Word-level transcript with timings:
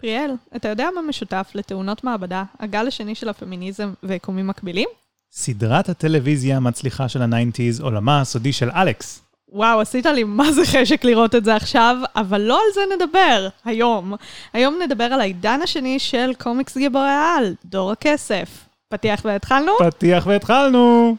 פריאל, 0.00 0.30
אתה 0.56 0.68
יודע 0.68 0.88
מה 0.94 1.02
משותף 1.02 1.50
לתאונות 1.54 2.04
מעבדה, 2.04 2.44
הגל 2.60 2.86
השני 2.86 3.14
של 3.14 3.28
הפמיניזם 3.28 3.92
ויקומים 4.02 4.46
מקבילים? 4.46 4.88
סדרת 5.32 5.88
הטלוויזיה 5.88 6.56
המצליחה 6.56 7.08
של 7.08 7.22
ה 7.22 7.28
nineties, 7.28 7.80
עולמה 7.80 8.20
הסודי 8.20 8.52
של 8.52 8.70
אלכס. 8.70 9.22
וואו, 9.48 9.80
עשית 9.80 10.06
לי 10.06 10.24
מה 10.24 10.52
זה 10.52 10.62
חשק 10.64 11.04
לראות 11.04 11.34
את 11.34 11.44
זה 11.44 11.56
עכשיו, 11.56 11.96
אבל 12.16 12.40
לא 12.40 12.60
על 12.66 12.72
זה 12.74 12.80
נדבר 12.94 13.48
היום. 13.64 14.14
היום 14.52 14.82
נדבר 14.82 15.04
על 15.04 15.20
העידן 15.20 15.60
השני 15.62 15.98
של 15.98 16.30
קומיקס 16.38 16.78
גיבורי 16.78 17.08
העל, 17.08 17.54
דור 17.64 17.92
הכסף. 17.92 18.48
פתיח 18.88 19.20
והתחלנו? 19.24 19.72
פתיח 19.78 20.26
והתחלנו! 20.26 21.16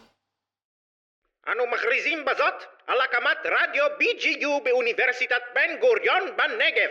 אנו 1.48 1.64
מכריזים 1.74 2.26
בזאת 2.26 2.64
על 2.88 2.98
הקמת 3.02 3.38
רדיו 3.46 3.84
BGU 4.00 4.64
באוניברסיטת 4.64 5.42
בן 5.56 5.80
גוריון 5.82 6.24
בנגב. 6.38 6.90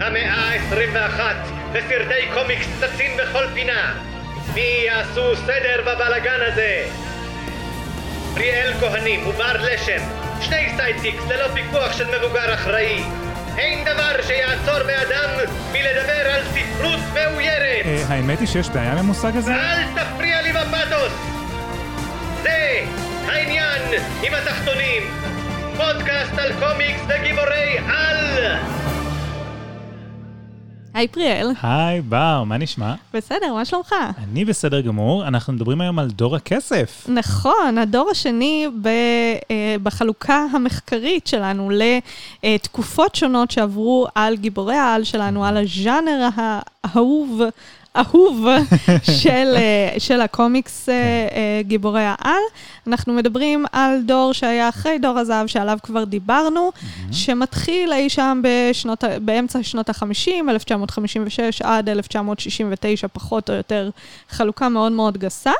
המאה 0.00 0.34
ה-21 0.34 1.20
וסרטי 1.72 2.28
קומיקס 2.34 2.66
צצים 2.80 3.16
בכל 3.16 3.44
פינה. 3.54 3.94
מי 4.54 4.84
יעשו 4.86 5.36
סדר 5.36 5.80
בבלגן 5.80 6.40
הזה? 6.46 6.84
פריאל 8.34 8.72
כהנים 8.80 9.26
ובר 9.26 9.56
לשם, 9.60 10.02
שני 10.40 10.68
sidekicks 10.76 11.22
ללא 11.28 11.48
פיקוח 11.54 11.92
של 11.92 12.18
מבוגר 12.18 12.54
אחראי. 12.54 13.02
אין 13.58 13.84
דבר 13.84 14.22
שיעצור 14.22 14.82
באדם 14.86 15.30
מלדבר 15.72 16.30
על 16.32 16.42
ספרות 16.44 17.00
מאוירת. 17.14 17.86
אה, 17.86 18.04
האמת 18.08 18.40
היא 18.40 18.48
שיש 18.48 18.68
בעיה 18.68 18.92
עם 18.92 18.98
המושג 18.98 19.36
הזה? 19.36 19.54
אל 19.54 19.82
תפריע 19.94 20.42
לי 20.42 20.52
בפתוס! 20.52 21.12
זה 22.42 22.80
העניין 23.26 23.82
עם 24.22 24.34
התחתונים. 24.34 25.02
פודקאסט 25.76 26.38
על 26.38 26.52
קומיקס 26.52 27.00
וגיבורי 27.08 27.78
על! 27.88 28.58
היי 30.98 31.08
פריאל. 31.08 31.50
היי, 31.62 32.00
בר, 32.00 32.42
מה 32.46 32.58
נשמע? 32.58 32.94
בסדר, 33.14 33.54
מה 33.54 33.64
שלומך? 33.64 33.94
אני 34.18 34.44
בסדר 34.44 34.80
גמור, 34.80 35.28
אנחנו 35.28 35.52
מדברים 35.52 35.80
היום 35.80 35.98
על 35.98 36.10
דור 36.10 36.36
הכסף. 36.36 37.06
נכון, 37.08 37.78
הדור 37.78 38.10
השני 38.10 38.66
ב, 38.82 38.86
אה, 38.86 39.76
בחלוקה 39.82 40.44
המחקרית 40.52 41.26
שלנו 41.26 41.70
לתקופות 42.44 43.14
שונות 43.14 43.50
שעברו 43.50 44.06
על 44.14 44.36
גיבורי 44.36 44.76
העל 44.76 45.04
שלנו, 45.04 45.44
על 45.44 45.56
הז'אנר 45.56 46.28
האהוב. 46.36 47.40
אהוב 47.98 48.46
של, 49.22 49.54
אה, 49.56 49.94
של 49.98 50.20
הקומיקס 50.20 50.88
אה, 50.88 50.94
אה, 50.94 51.62
גיבורי 51.62 52.04
העל. 52.04 52.42
אנחנו 52.86 53.12
מדברים 53.12 53.64
על 53.72 54.02
דור 54.02 54.32
שהיה 54.32 54.68
אחרי 54.68 54.98
דור 54.98 55.18
הזהב, 55.18 55.46
שעליו 55.46 55.78
כבר 55.82 56.04
דיברנו, 56.04 56.70
שמתחיל 57.12 57.92
אי 57.92 58.08
שם 58.08 58.42
בשנות, 58.42 59.04
באמצע 59.20 59.62
שנות 59.62 59.88
ה-50, 59.88 60.50
1956 60.50 61.62
עד 61.62 61.88
1969, 61.88 63.08
פחות 63.08 63.50
או 63.50 63.54
יותר, 63.54 63.90
חלוקה 64.30 64.68
מאוד 64.68 64.92
מאוד 64.92 65.18
גסה. 65.18 65.52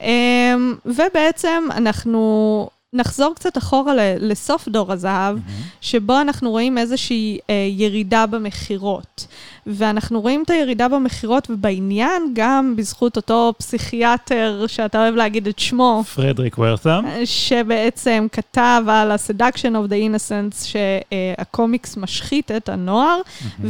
אמ, 0.00 0.74
ובעצם 0.86 1.64
אנחנו... 1.76 2.68
נחזור 2.96 3.34
קצת 3.34 3.58
אחורה 3.58 3.94
לסוף 4.20 4.68
דור 4.68 4.92
הזהב, 4.92 5.36
mm-hmm. 5.36 5.76
שבו 5.80 6.20
אנחנו 6.20 6.50
רואים 6.50 6.78
איזושהי 6.78 7.38
אה, 7.50 7.68
ירידה 7.70 8.26
במכירות. 8.26 9.26
ואנחנו 9.66 10.20
רואים 10.20 10.42
את 10.42 10.50
הירידה 10.50 10.88
במכירות 10.88 11.50
ובעניין 11.50 12.22
גם 12.32 12.74
בזכות 12.76 13.16
אותו 13.16 13.52
פסיכיאטר, 13.58 14.64
שאתה 14.66 14.98
אוהב 14.98 15.14
להגיד 15.14 15.48
את 15.48 15.58
שמו. 15.58 16.02
פרדריק 16.14 16.58
ורת'ם. 16.58 17.04
שבעצם 17.24 18.26
כתב 18.32 18.82
על 18.88 19.10
ה-seduction 19.10 19.72
of 19.72 19.90
the 19.90 19.94
innocence, 19.94 20.64
שהקומיקס 20.64 21.96
משחית 21.96 22.50
את 22.50 22.68
הנוער, 22.68 23.20
mm-hmm. 23.20 23.62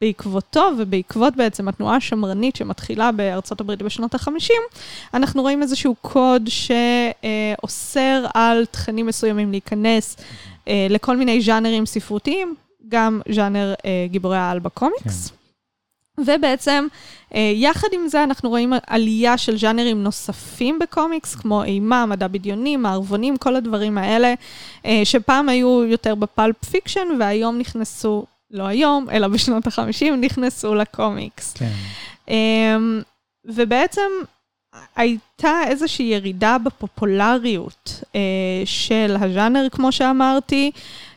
בעקבותו 0.00 0.70
ובעקבות 0.78 1.36
בעצם 1.36 1.68
התנועה 1.68 1.96
השמרנית 1.96 2.56
שמתחילה 2.56 3.12
בארצות 3.12 3.60
הברית 3.60 3.82
בשנות 3.82 4.14
ה-50, 4.14 4.52
אנחנו 5.14 5.42
רואים 5.42 5.62
איזשהו 5.62 5.94
קוד 6.00 6.48
שאוסר 6.48 8.24
על 8.34 8.66
תכנים 8.66 9.06
מסוימים 9.06 9.50
להיכנס 9.50 10.16
אה, 10.68 10.86
לכל 10.90 11.16
מיני 11.16 11.40
ז'אנרים 11.40 11.86
ספרותיים, 11.86 12.54
גם 12.88 13.20
ז'אנר 13.32 13.74
אה, 13.84 14.06
גיבורי 14.08 14.36
העל 14.36 14.58
בקומיקס. 14.58 15.28
כן. 15.28 15.34
ובעצם, 16.18 16.86
אה, 17.34 17.52
יחד 17.54 17.88
עם 17.92 18.08
זה, 18.08 18.24
אנחנו 18.24 18.48
רואים 18.48 18.72
עלייה 18.86 19.38
של 19.38 19.58
ז'אנרים 19.58 20.02
נוספים 20.02 20.78
בקומיקס, 20.78 21.34
כמו 21.34 21.64
אימה, 21.64 22.06
מדע 22.06 22.26
בדיוני, 22.28 22.76
מערבונים, 22.76 23.36
כל 23.36 23.56
הדברים 23.56 23.98
האלה, 23.98 24.34
שפעם 25.04 25.48
היו 25.48 25.84
יותר 25.84 26.14
ב 26.14 26.24
pulp 26.24 26.64
fiction, 26.64 27.08
והיום 27.20 27.58
נכנסו 27.58 28.26
לא 28.50 28.66
היום, 28.66 29.10
אלא 29.10 29.28
בשנות 29.28 29.66
ה-50, 29.66 30.10
נכנסו 30.20 30.74
לקומיקס. 30.74 31.54
כן. 31.56 31.72
Um, 32.26 32.30
ובעצם 33.44 34.10
הייתה 34.96 35.60
איזושהי 35.66 36.06
ירידה 36.06 36.56
בפופולריות 36.58 38.02
uh, 38.02 38.14
של 38.64 39.16
הז'אנר, 39.20 39.66
כמו 39.70 39.92
שאמרתי. 39.92 40.70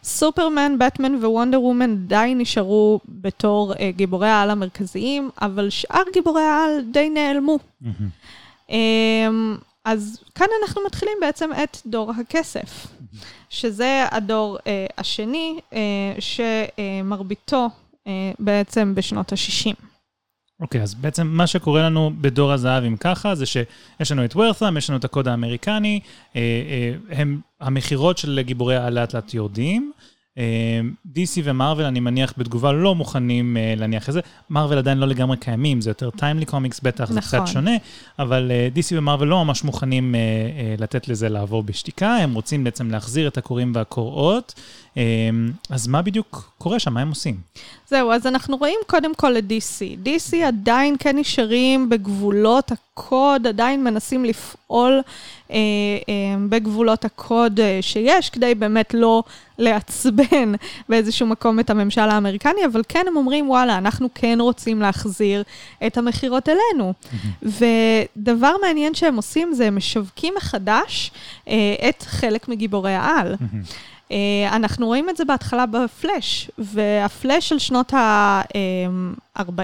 סופרמן, 0.03 0.75
בטמן 0.80 1.16
ווונדר 1.16 1.62
וומן 1.62 1.96
די 1.96 2.34
נשארו 2.36 3.00
בתור 3.09 3.74
uh, 3.74 3.78
גיבורי 3.90 4.30
העל 4.30 4.50
המרכזיים, 4.50 5.30
אבל 5.42 5.69
שאר 5.69 6.03
גיבורי 6.13 6.44
העל 6.44 6.81
די 6.92 7.09
נעלמו. 7.09 7.59
Mm-hmm. 7.84 8.68
Um, 8.69 8.74
אז 9.86 10.19
כאן 10.36 10.48
אנחנו 10.63 10.81
מתחילים 10.86 11.18
בעצם 11.22 11.50
את 11.63 11.78
דור 11.86 12.12
הכסף. 12.12 12.88
שזה 13.50 14.06
הדור 14.12 14.58
אה, 14.68 14.86
השני, 14.98 15.60
אה, 15.74 15.80
שמרביתו 16.20 17.70
אה, 18.08 18.32
בעצם 18.40 18.96
בשנות 18.96 19.32
ה-60. 19.32 19.92
אוקיי, 20.62 20.80
okay, 20.80 20.84
אז 20.84 20.94
בעצם 20.94 21.28
מה 21.28 21.48
שקורה 21.48 21.84
לנו 21.84 22.12
בדור 22.22 22.52
הזהב, 22.52 22.84
אם 22.84 22.98
ככה, 22.98 23.36
זה 23.36 23.46
שיש 23.46 24.12
לנו 24.12 24.26
את 24.26 24.36
וורת'ם, 24.36 24.78
יש 24.78 24.90
לנו 24.90 25.00
את 25.00 25.06
הקוד 25.06 25.28
האמריקני, 25.28 26.00
אה, 26.36 26.42
אה, 26.42 27.18
הם, 27.18 27.40
המכירות 27.60 28.18
של 28.18 28.42
גיבורי 28.42 28.78
הלאט 28.78 29.14
לאט 29.14 29.34
יורדים, 29.34 29.92
DC 31.16 31.41
ומרוויל, 31.44 31.88
אני 31.88 32.00
מניח, 32.00 32.34
בתגובה 32.38 32.72
לא 32.72 32.96
מוכנים 32.96 33.57
uh, 33.57 33.79
להניח 33.79 34.09
את 34.09 34.13
זה. 34.13 34.19
מרוויל 34.50 34.78
עדיין 34.79 34.97
לא 34.97 35.07
לגמרי 35.07 35.38
קיימים, 35.38 35.81
זה 35.81 35.90
יותר 35.90 36.09
טיימלי 36.09 36.46
קומיקס 36.46 36.79
בטח, 36.79 37.03
נכון. 37.03 37.16
זה 37.16 37.22
קצת 37.22 37.34
נכון. 37.34 37.47
שונה, 37.47 37.72
אבל 38.19 38.51
uh, 38.51 38.78
DC 38.78 38.88
ומרוויל 38.91 39.30
לא 39.30 39.46
ממש 39.46 39.63
מוכנים 39.63 40.16
uh, 40.16 40.81
לתת 40.81 41.07
לזה 41.07 41.30
לעבור 41.30 41.63
בשתיקה, 41.63 42.16
הם 42.16 42.34
רוצים 42.34 42.63
בעצם 42.63 42.91
להחזיר 42.91 43.28
את 43.28 43.38
הקוראים 43.38 43.72
והקוראות. 43.75 44.53
Uh, 44.96 44.97
אז 45.69 45.88
מה 45.88 46.02
בדיוק 46.02 46.52
קורה 46.57 46.79
שם? 46.79 46.94
מה 46.94 47.02
הם 47.02 47.09
עושים? 47.09 47.35
זהו, 47.91 48.12
אז 48.12 48.28
אנחנו 48.28 48.57
רואים 48.57 48.79
קודם 48.88 49.16
כל 49.16 49.38
את 49.38 49.44
DC. 49.44 50.07
DC 50.07 50.38
עדיין 50.46 50.96
כן 51.00 51.18
נשארים 51.18 51.90
בגבולות 51.90 52.72
הקוד, 52.72 53.47
עדיין 53.47 53.84
מנסים 53.84 54.25
לפעול 54.25 55.01
אה, 55.51 55.56
אה, 56.09 56.35
בגבולות 56.50 57.06
הקוד 57.06 57.59
אה, 57.59 57.78
שיש, 57.81 58.30
כדי 58.30 58.56
באמת 58.56 58.94
לא 58.94 59.24
לעצבן 59.57 60.53
באיזשהו 60.90 61.28
מקום 61.28 61.59
את 61.59 61.69
הממשל 61.69 62.01
האמריקני, 62.01 62.66
אבל 62.66 62.81
כן 62.90 63.06
הם 63.07 63.18
אומרים, 63.18 63.50
וואלה, 63.50 63.78
אנחנו 63.78 64.09
כן 64.16 64.38
רוצים 64.41 64.81
להחזיר 64.81 65.44
את 65.88 65.97
המכירות 65.97 66.50
אלינו. 66.50 66.94
Mm-hmm. 67.03 67.47
ודבר 68.18 68.56
מעניין 68.62 68.94
שהם 68.94 69.16
עושים 69.16 69.53
זה, 69.53 69.68
הם 69.68 69.75
משווקים 69.75 70.34
מחדש 70.38 71.12
אה, 71.47 71.75
את 71.90 72.03
חלק 72.03 72.47
מגיבורי 72.47 72.94
העל. 72.94 73.35
אה, 74.12 74.56
אנחנו 74.56 74.88
רואים 74.88 75.10
את 75.10 75.18
זה 75.18 75.26
בהתחלה 75.26 75.66
בפלאש, 75.66 76.52
והפלאש 76.58 77.50
של 77.50 77.60
שנות 77.60 77.94
ה-40 77.94 79.64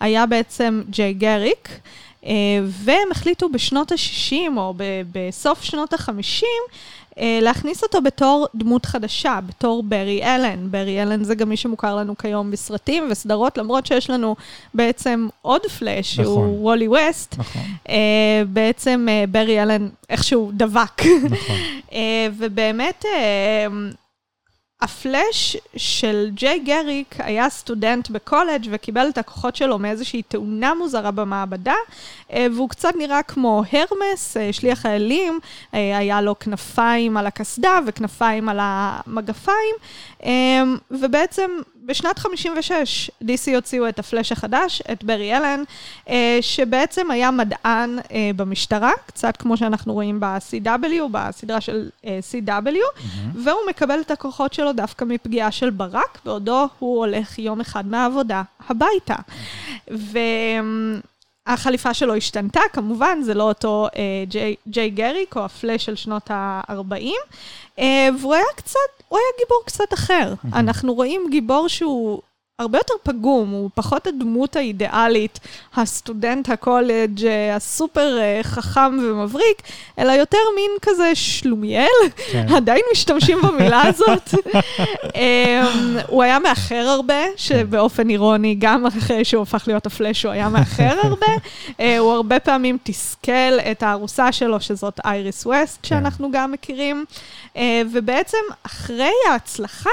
היה 0.00 0.26
בעצם 0.26 0.82
ג'יי 0.90 1.12
גריק, 1.12 1.68
אה, 2.26 2.32
והם 2.64 3.08
החליטו 3.10 3.48
בשנות 3.48 3.92
ה-60 3.92 4.34
או 4.56 4.74
בסוף 5.12 5.62
שנות 5.62 5.92
ה-50 5.92 6.10
אה, 6.12 6.48
להכניס 7.18 7.82
אותו 7.82 8.02
בתור 8.02 8.46
דמות 8.54 8.86
חדשה, 8.86 9.38
בתור 9.46 9.82
ברי 9.82 10.24
אלן. 10.24 10.70
ברי 10.70 11.02
אלן 11.02 11.24
זה 11.24 11.34
גם 11.34 11.48
מי 11.48 11.56
שמוכר 11.56 11.96
לנו 11.96 12.18
כיום 12.18 12.50
בסרטים 12.50 13.08
וסדרות, 13.10 13.58
למרות 13.58 13.86
שיש 13.86 14.10
לנו 14.10 14.36
בעצם 14.74 15.28
עוד 15.42 15.62
פלאש, 15.78 16.18
נכון. 16.20 16.34
שהוא 16.34 16.62
וולי 16.62 16.88
ווסט. 16.88 17.34
נכון. 17.38 17.62
Uh, 17.86 17.90
בעצם 18.48 19.06
uh, 19.08 19.30
ברי 19.30 19.62
אלן 19.62 19.88
איכשהו 20.10 20.50
דבק. 20.54 21.02
נכון. 21.30 21.56
ובאמת, 22.38 23.04
הפלאש 24.82 25.56
של 25.76 26.30
ג'יי 26.34 26.58
גריק 26.58 27.14
היה 27.18 27.50
סטודנט 27.50 28.10
בקולג' 28.10 28.68
וקיבל 28.70 29.08
את 29.08 29.18
הכוחות 29.18 29.56
שלו 29.56 29.78
מאיזושהי 29.78 30.22
תאונה 30.22 30.74
מוזרה 30.74 31.10
במעבדה, 31.10 31.74
אה, 32.32 32.46
והוא 32.54 32.68
קצת 32.68 32.92
נראה 32.98 33.22
כמו 33.22 33.62
הרמס, 33.72 34.36
אה, 34.36 34.52
שליח 34.52 34.86
האלים, 34.86 35.40
אה, 35.74 35.98
היה 35.98 36.20
לו 36.20 36.38
כנפיים 36.38 37.16
על 37.16 37.26
הקסדה 37.26 37.78
וכנפיים 37.86 38.48
על 38.48 38.58
המגפיים, 38.60 39.74
ובעצם 40.90 41.50
בשנת 41.86 42.18
56, 42.18 43.10
DC 43.22 43.54
הוציאו 43.54 43.88
את 43.88 43.98
הפלאש 43.98 44.32
החדש, 44.32 44.82
את 44.92 45.04
ברי 45.04 45.36
אלן, 45.36 45.62
אה, 46.08 46.38
שבעצם 46.40 47.10
היה 47.10 47.30
מדען 47.30 47.98
אה, 48.12 48.30
במשטרה, 48.36 48.92
קצת 49.06 49.36
כמו 49.36 49.56
שאנחנו 49.56 49.92
רואים 49.92 50.20
ב-CW, 50.20 51.02
בסדרה 51.10 51.60
של 51.60 51.90
אה, 52.06 52.18
CW, 52.32 52.46
מהמם. 52.46 53.44
והוא 53.44 53.60
מקבל 53.68 54.00
את 54.00 54.10
הכוחות 54.10 54.54
שלו 54.54 54.72
דווקא 54.72 55.04
מפגיעה 55.04 55.50
של 55.50 55.70
ברק, 55.70 56.18
בעודו 56.24 56.68
הוא 56.78 56.98
הולך 56.98 57.38
יום 57.38 57.60
אחד 57.60 57.86
מהעבודה 57.86 58.42
הביתה. 58.68 59.16
והחליפה 61.46 61.94
שלו 61.94 62.14
השתנתה, 62.14 62.60
כמובן, 62.72 63.22
זה 63.22 63.34
לא 63.34 63.42
אותו 63.42 63.88
אה, 63.96 64.24
ג'יי, 64.28 64.54
ג'יי 64.68 64.90
גריק 64.90 65.36
או 65.36 65.44
הפלאש 65.44 65.84
של 65.84 65.96
שנות 65.96 66.30
ה-40, 66.30 66.94
אה, 67.78 68.08
והוא 68.20 68.34
היה 68.34 68.44
קצת, 68.56 68.78
הוא 69.08 69.18
היה 69.18 69.26
גיבור 69.38 69.62
קצת 69.66 69.94
אחר. 69.94 70.34
אנחנו 70.54 70.94
רואים 70.94 71.26
גיבור 71.30 71.68
שהוא... 71.68 72.22
הרבה 72.58 72.78
יותר 72.78 72.94
פגום, 73.02 73.50
הוא 73.50 73.70
פחות 73.74 74.06
הדמות 74.06 74.56
האידיאלית, 74.56 75.40
הסטודנט 75.76 76.48
הקולג' 76.48 77.20
הסופר 77.56 78.18
אה, 78.18 78.40
חכם 78.42 78.98
ומבריק, 79.02 79.62
אלא 79.98 80.12
יותר 80.12 80.38
מין 80.56 80.70
כזה 80.82 81.14
שלומיאל, 81.14 81.88
כן. 82.32 82.46
עדיין 82.56 82.82
משתמשים 82.92 83.38
במילה 83.42 83.82
הזאת. 83.88 84.28
אמ, 85.14 85.96
הוא 86.06 86.22
היה 86.22 86.38
מאחר 86.38 86.84
הרבה, 86.88 87.22
שבאופן 87.36 88.10
אירוני, 88.10 88.56
גם 88.58 88.86
אחרי 88.86 89.24
שהוא 89.24 89.42
הפך 89.42 89.64
להיות 89.66 89.86
הפלאש, 89.86 90.24
הוא 90.24 90.32
היה 90.32 90.48
מאחר 90.48 90.98
הרבה. 91.02 91.26
אה, 91.80 91.98
הוא 91.98 92.12
הרבה 92.12 92.40
פעמים 92.40 92.78
תסכל 92.82 93.30
את 93.70 93.82
הארוסה 93.82 94.32
שלו, 94.32 94.60
שזאת 94.60 95.00
אייריס 95.04 95.46
ווסט, 95.46 95.84
שאנחנו 95.84 96.30
גם 96.32 96.52
מכירים. 96.52 97.04
אה, 97.56 97.82
ובעצם, 97.92 98.38
אחרי 98.62 99.12
ההצלחה 99.30 99.90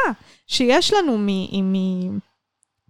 שיש 0.47 0.93
לנו 0.93 1.17
מ... 1.17 1.27
מ- 1.73 2.28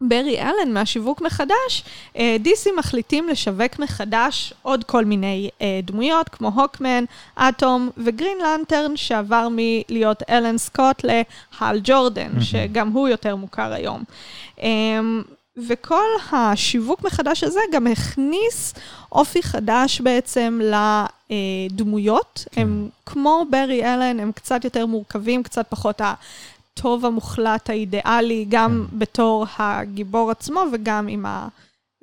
ברי 0.01 0.41
אלן 0.41 0.73
מהשיווק 0.73 1.21
מחדש, 1.21 1.83
אה, 2.17 2.37
DC 2.43 2.69
מחליטים 2.77 3.29
לשווק 3.29 3.79
מחדש 3.79 4.53
עוד 4.61 4.83
כל 4.83 5.05
מיני 5.05 5.49
אה, 5.61 5.79
דמויות, 5.83 6.29
כמו 6.29 6.47
הוקמן, 6.47 7.03
אטום 7.35 7.89
וגרין 7.97 8.37
לנטרן, 8.43 8.97
שעבר 8.97 9.47
מלהיות 9.51 10.23
אלן 10.29 10.57
סקוט 10.57 11.03
להל 11.03 11.79
ג'ורדן, 11.83 12.27
מהמם. 12.27 12.41
שגם 12.41 12.91
הוא 12.91 13.07
יותר 13.07 13.35
מוכר 13.35 13.73
היום. 13.73 14.03
אה, 14.63 14.99
וכל 15.67 16.05
השיווק 16.31 17.03
מחדש 17.03 17.43
הזה 17.43 17.59
גם 17.71 17.87
הכניס 17.87 18.73
אופי 19.11 19.43
חדש 19.43 20.01
בעצם 20.01 20.59
לדמויות. 21.29 22.45
כן. 22.51 22.61
הם 22.61 22.89
כמו 23.05 23.45
ברי 23.49 23.93
אלן, 23.93 24.19
הם 24.19 24.31
קצת 24.31 24.63
יותר 24.63 24.85
מורכבים, 24.85 25.43
קצת 25.43 25.65
פחות 25.69 26.01
הטוב 26.79 27.05
המוחלט 27.05 27.69
האידיאלי, 27.69 28.45
גם 28.49 28.87
כן. 28.91 28.99
בתור 28.99 29.45
הגיבור 29.57 30.31
עצמו 30.31 30.63
וגם 30.73 31.07
עם 31.07 31.25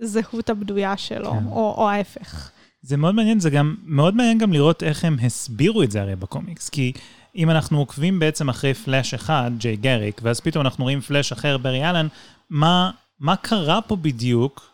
הזהות 0.01 0.51
הבדויה 0.51 0.97
שלו, 0.97 1.31
כן. 1.31 1.47
או, 1.47 1.75
או 1.79 1.91
ההפך. 1.91 2.51
זה 2.83 2.97
מאוד 2.97 3.15
מעניין, 3.15 3.41
זה 3.41 3.51
גם 3.51 3.75
מאוד 3.85 4.17
מעניין 4.17 4.39
גם 4.39 4.53
לראות 4.53 4.83
איך 4.83 5.05
הם 5.05 5.17
הסבירו 5.23 5.83
את 5.83 5.91
זה 5.91 6.01
הרי 6.01 6.17
בקומיקס, 6.17 6.69
כי 6.69 6.93
אם 7.37 7.51
אנחנו 7.51 7.79
עוקבים 7.79 8.19
בעצם 8.19 8.49
אחרי 8.49 8.75
פלאש 8.75 9.15
אחד, 9.15 9.51
ג'יי 9.59 9.77
גריק, 9.77 10.21
ואז 10.25 10.41
פתאום 10.41 10.65
אנחנו 10.65 10.85
רואים 10.85 11.01
פלאש 11.01 11.33
אחר, 11.33 11.59
ברי 11.59 11.91
אלן, 11.91 12.07
מה, 12.51 12.91
מה 13.21 13.37
קרה 13.37 13.83
פה 13.83 13.97
בדיוק, 13.97 14.71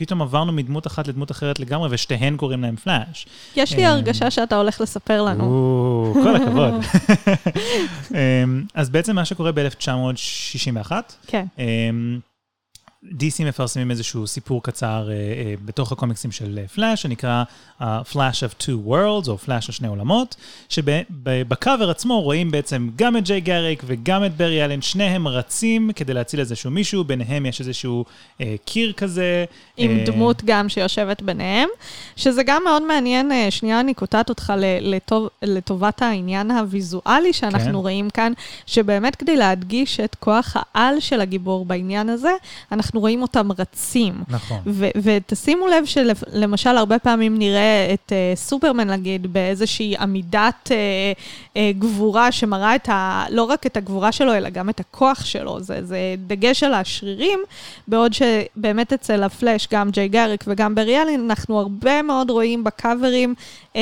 שפתאום 0.00 0.22
עברנו 0.22 0.52
מדמות 0.52 0.86
אחת 0.86 1.08
לדמות 1.08 1.30
אחרת 1.30 1.60
לגמרי, 1.60 1.88
ושתיהן 1.90 2.36
קוראים 2.36 2.62
להם 2.62 2.76
פלאש? 2.76 3.26
יש 3.56 3.72
לי 3.72 3.86
אה, 3.86 3.90
הרגשה 3.90 4.30
שאתה 4.30 4.56
הולך 4.56 4.80
לספר 4.80 5.22
לנו. 5.22 6.14
כל 6.22 6.36
הכבוד. 6.36 6.74
אמ, 8.14 8.64
אז 8.74 8.90
בעצם 8.90 9.14
מה 9.14 9.24
שקורה 9.24 9.52
ב-1961, 9.52 10.92
כן. 11.26 11.46
DC 13.10 13.44
מפרסמים 13.44 13.90
איזשהו 13.90 14.26
סיפור 14.26 14.62
קצר 14.62 15.08
אה, 15.10 15.14
אה, 15.14 15.54
בתוך 15.64 15.92
הקומיקסים 15.92 16.32
של 16.32 16.58
אה, 16.62 16.68
פלאש, 16.68 17.02
שנקרא 17.02 17.44
uh, 17.80 17.84
Flash 18.12 18.40
of 18.40 18.62
Two 18.62 18.88
Worlds, 18.88 19.28
או 19.28 19.38
פלאש 19.38 19.66
של 19.66 19.72
שני 19.72 19.88
עולמות, 19.88 20.36
שבקאבר 20.68 21.90
עצמו 21.90 22.20
רואים 22.20 22.50
בעצם 22.50 22.88
גם 22.96 23.16
את 23.16 23.24
ג'יי 23.24 23.40
גריק 23.40 23.82
וגם 23.86 24.24
את 24.24 24.36
ברי 24.36 24.64
אלן, 24.64 24.82
שניהם 24.82 25.28
רצים 25.28 25.90
כדי 25.96 26.14
להציל 26.14 26.40
איזשהו 26.40 26.70
מישהו, 26.70 27.04
ביניהם 27.04 27.46
יש 27.46 27.60
איזשהו 27.60 28.04
אה, 28.40 28.54
קיר 28.64 28.92
כזה. 28.92 29.44
עם 29.76 29.98
אה, 29.98 30.04
דמות 30.04 30.42
גם 30.44 30.68
שיושבת 30.68 31.22
ביניהם, 31.22 31.68
שזה 32.16 32.42
גם 32.42 32.62
מאוד 32.64 32.82
מעניין, 32.82 33.32
אה, 33.32 33.50
שנייה 33.50 33.80
אני 33.80 33.94
קוטעת 33.94 34.28
אותך 34.28 34.52
לטוב, 34.80 35.28
לטובת 35.42 36.02
העניין 36.02 36.50
הוויזואלי 36.50 37.32
שאנחנו 37.32 37.70
כן. 37.70 37.74
רואים 37.74 38.10
כאן, 38.10 38.32
שבאמת 38.66 39.16
כדי 39.16 39.36
להדגיש 39.36 40.00
את 40.00 40.14
כוח 40.14 40.56
העל 40.56 41.00
של 41.00 41.20
הגיבור 41.20 41.64
בעניין 41.64 42.08
הזה, 42.08 42.32
אנחנו 42.72 42.95
רואים 42.96 43.22
אותם 43.22 43.48
רצים. 43.58 44.14
נכון. 44.28 44.58
ו- 44.66 44.88
ותשימו 45.02 45.66
לב 45.66 45.84
שלמשל, 45.84 46.76
הרבה 46.76 46.98
פעמים 46.98 47.38
נראה 47.38 47.94
את 47.94 48.12
uh, 48.12 48.38
סופרמן, 48.38 48.90
נגיד, 48.90 49.32
באיזושהי 49.32 49.96
עמידת 49.96 50.54
uh, 50.64 50.70
uh, 51.54 51.58
גבורה 51.78 52.32
שמראה 52.32 52.74
את 52.74 52.88
ה... 52.88 53.24
לא 53.30 53.42
רק 53.42 53.66
את 53.66 53.76
הגבורה 53.76 54.12
שלו, 54.12 54.34
אלא 54.34 54.48
גם 54.48 54.68
את 54.68 54.80
הכוח 54.80 55.24
שלו. 55.24 55.60
זה, 55.60 55.84
זה 55.84 55.98
דגש 56.26 56.62
על 56.62 56.74
השרירים, 56.74 57.38
בעוד 57.88 58.12
שבאמת 58.12 58.92
אצל 58.92 59.22
הפלאש, 59.22 59.68
גם 59.72 59.90
ג'יי 59.90 60.08
גריק 60.08 60.44
וגם 60.46 60.74
בריאלין, 60.74 61.20
אנחנו 61.30 61.60
הרבה 61.60 62.02
מאוד 62.02 62.30
רואים 62.30 62.64
בקאברים 62.64 63.34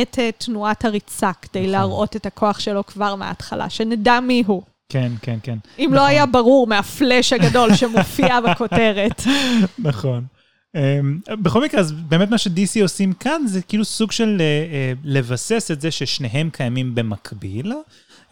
את 0.03 0.19
uh, 0.19 0.45
תנועת 0.45 0.85
הריצה, 0.85 1.31
כדי 1.43 1.61
נכון. 1.61 1.73
להראות 1.73 2.17
את 2.17 2.27
הכוח 2.27 2.61
שלו 2.61 2.87
כבר 2.87 3.15
מההתחלה, 3.15 3.71
שנדע 3.71 4.21
מי 4.21 4.43
הוא. 4.47 4.63
כן, 4.95 5.13
כן, 5.23 5.39
כן. 5.43 5.59
אם 5.79 5.91
לא 5.93 6.07
היה 6.07 6.27
ברור 6.27 6.67
מהפלאש 6.67 7.33
הגדול 7.33 7.75
שמופיע 7.75 8.41
בכותרת. 8.51 9.23
נכון. 9.79 10.25
Um, 10.77 11.35
בכל 11.35 11.65
מקרה, 11.65 11.81
אז 11.81 11.93
באמת 11.93 12.31
מה 12.31 12.39
ש-DC 12.39 12.83
עושים 12.83 13.13
כאן 13.13 13.47
זה 13.47 13.63
כאילו 13.63 13.85
סוג 13.85 14.13
של 14.13 14.37
uh, 14.39 15.01
uh, 15.01 15.01
לבסס 15.05 15.71
את 15.71 15.81
זה 15.81 15.91
ששניהם 15.91 16.51
קיימים 16.51 16.95
במקביל. 16.95 17.73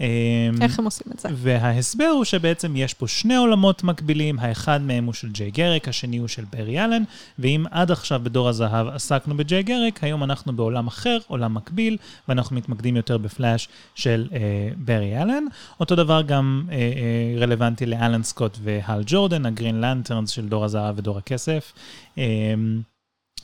Um, 0.02 0.62
איך 0.62 0.78
הם 0.78 0.84
עושים 0.84 1.06
את 1.14 1.20
זה? 1.20 1.28
וההסבר 1.32 2.04
הוא 2.04 2.24
שבעצם 2.24 2.76
יש 2.76 2.94
פה 2.94 3.08
שני 3.08 3.36
עולמות 3.36 3.84
מקבילים, 3.84 4.38
האחד 4.38 4.80
מהם 4.82 5.04
הוא 5.04 5.14
של 5.14 5.28
ג'יי 5.28 5.50
גריק, 5.50 5.88
השני 5.88 6.18
הוא 6.18 6.28
של 6.28 6.44
ברי 6.52 6.84
אלן, 6.84 7.02
ואם 7.38 7.64
עד 7.70 7.90
עכשיו 7.90 8.20
בדור 8.22 8.48
הזהב 8.48 8.86
עסקנו 8.88 9.36
בג'יי 9.36 9.62
גריק, 9.62 10.04
היום 10.04 10.24
אנחנו 10.24 10.52
בעולם 10.56 10.86
אחר, 10.86 11.18
עולם 11.26 11.54
מקביל, 11.54 11.96
ואנחנו 12.28 12.56
מתמקדים 12.56 12.96
יותר 12.96 13.18
בפלאש 13.18 13.68
של 13.94 14.28
אה, 14.32 14.38
ברי 14.76 15.22
אלן. 15.22 15.44
אותו 15.80 15.96
דבר 15.96 16.22
גם 16.22 16.64
אה, 16.70 16.76
אה, 16.76 17.40
רלוונטי 17.40 17.86
לאלן 17.86 18.22
סקוט 18.22 18.58
והל 18.62 19.02
ג'ורדן, 19.06 19.46
הגרין 19.46 19.80
לנטרנס 19.80 20.30
של 20.30 20.48
דור 20.48 20.64
הזהב 20.64 20.98
ודור 20.98 21.18
הכסף. 21.18 21.72
אה, 22.18 22.24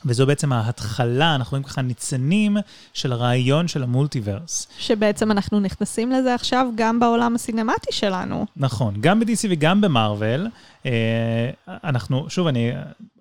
וזו 0.04 0.26
בעצם 0.26 0.52
ההתחלה, 0.52 1.34
אנחנו 1.34 1.50
רואים 1.50 1.62
ככה 1.62 1.82
ניצנים 1.82 2.56
של 2.94 3.12
הרעיון 3.12 3.68
של 3.68 3.82
המולטיברס. 3.82 4.66
שבעצם 4.78 5.30
אנחנו 5.30 5.60
נכנסים 5.60 6.12
לזה 6.12 6.34
עכשיו 6.34 6.66
גם 6.74 7.00
בעולם 7.00 7.34
הסינמטי 7.34 7.92
שלנו. 7.92 8.46
נכון, 8.56 8.94
גם 9.00 9.20
ב-DC 9.20 9.46
וגם 9.50 9.80
במרוויל. 9.80 10.46
אה, 10.87 10.92
אנחנו, 11.84 12.26
שוב, 12.28 12.46
אני 12.46 12.73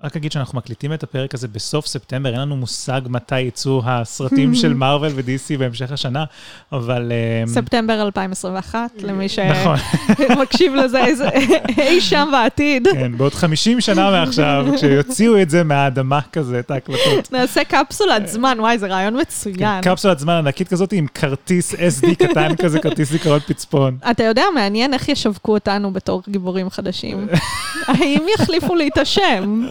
רק 0.04 0.16
אגיד 0.16 0.32
שאנחנו 0.32 0.58
מקליטים 0.58 0.94
את 0.94 1.04
הפרק 1.04 1.34
הזה 1.34 1.48
בסוף 1.48 1.88
ספטמבר, 1.88 2.30
אין 2.32 2.40
לנו 2.40 2.56
מושג 2.58 3.02
מתי 3.10 3.40
יצאו 3.40 3.82
הסרטים 3.86 4.56
של 4.56 4.74
מרוויל 4.84 5.12
ו-DC 5.16 5.58
בהמשך 5.60 5.92
השנה, 5.92 6.24
אבל... 6.72 7.12
אה, 7.12 7.48
ספטמבר 7.48 8.02
2021, 8.02 8.80
למי 9.04 9.28
נכון, 9.50 9.78
שמקשיב 10.28 10.74
לזה 10.76 11.06
איזה- 11.06 11.30
אי 11.78 12.02
שם 12.02 12.30
בעתיד. 12.32 12.88
כן, 12.94 13.18
בעוד 13.18 13.34
50 13.34 13.82
שנה 13.82 14.12
מעכשיו, 14.12 14.66
כשיוציאו 14.76 15.42
את 15.42 15.50
זה 15.50 15.64
מהאדמה 15.64 16.20
כזה, 16.32 16.62
את 16.68 16.72
ההקלטות. 16.72 17.32
נעשה 17.34 17.64
קפסולת 17.64 18.28
זמן, 18.28 18.58
וואי, 18.60 18.78
זה 18.78 18.88
רעיון 18.88 19.20
מצוין. 19.22 19.82
כן, 19.82 19.92
קפסולת 19.92 20.20
זמן 20.20 20.34
ענקית 20.34 20.68
כזאת 20.68 20.94
עם 20.94 21.08
כרטיס 21.08 21.74
SD 21.74 22.16
קטן 22.16 22.56
כזה, 22.64 22.80
כרטיס 22.80 23.10
זיכרון 23.10 23.40
פצפון. 23.40 23.98
אתה 24.12 24.24
יודע, 24.24 24.44
מעניין 24.56 24.94
איך 24.94 25.10
ישווקו 25.10 25.54
אותנו 25.54 25.92
בתור 25.92 26.22
גיבורים 26.30 26.70
חדשים. 26.70 27.28
האם 27.88 28.26
יחליפו 28.36 28.76
לי 28.76 28.88
את 28.88 28.98
השם? 28.98 29.68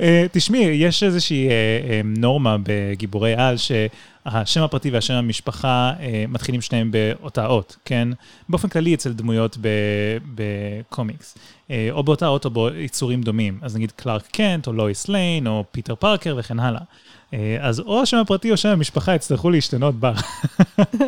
אה, 0.00 0.26
תשמעי, 0.32 0.64
יש 0.64 1.02
איזושהי 1.02 1.48
אה, 1.48 1.52
אה, 1.52 2.00
נורמה 2.04 2.56
בגיבורי 2.62 3.34
על, 3.34 3.56
שהשם 4.28 4.62
הפרטי 4.62 4.90
והשם 4.90 5.14
המשפחה 5.14 5.92
אה, 6.00 6.24
מתחילים 6.28 6.60
שניהם 6.60 6.90
באותה 6.90 7.46
אות, 7.46 7.76
כן? 7.84 8.08
באופן 8.48 8.68
כללי 8.68 8.94
אצל 8.94 9.12
דמויות 9.12 9.58
בקומיקס. 10.34 11.38
אה, 11.70 11.88
או 11.90 12.02
באותה 12.02 12.26
אות 12.26 12.44
או 12.44 12.50
ביצורים 12.50 13.22
דומים. 13.22 13.58
אז 13.62 13.76
נגיד 13.76 13.92
קלארק 13.92 14.26
קנט, 14.26 14.66
או 14.66 14.72
לואיס 14.72 15.08
ליין, 15.08 15.46
או 15.46 15.64
פיטר 15.72 15.94
פארקר 15.94 16.34
וכן 16.38 16.60
הלאה. 16.60 16.80
אה, 17.34 17.56
אז 17.60 17.80
או 17.80 18.02
השם 18.02 18.16
הפרטי 18.16 18.50
או 18.50 18.56
שם 18.56 18.68
המשפחה 18.68 19.14
יצטרכו 19.14 19.50
להשתנות 19.50 19.94
בר. 19.94 20.12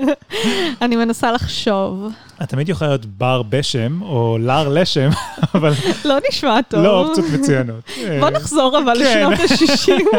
אני 0.82 0.96
מנסה 0.96 1.32
לחשוב. 1.32 2.12
את 2.42 2.48
תמיד 2.48 2.68
יכולה 2.68 2.90
להיות 2.90 3.06
בר 3.06 3.42
בשם, 3.42 4.02
או 4.02 4.38
לר 4.40 4.68
לשם, 4.68 5.08
אבל 5.54 5.72
לא 6.04 6.16
נשמע 6.28 6.62
טוב. 6.62 6.80
לא 6.80 6.98
אופציות 7.00 7.26
מצוינות. 7.30 7.84
בוא 8.20 8.28
אה, 8.28 8.30
נחזור 8.30 8.78
אבל 8.84 8.98
כן. 8.98 9.28
לשנות 9.28 9.50
ה-60. 9.50 10.16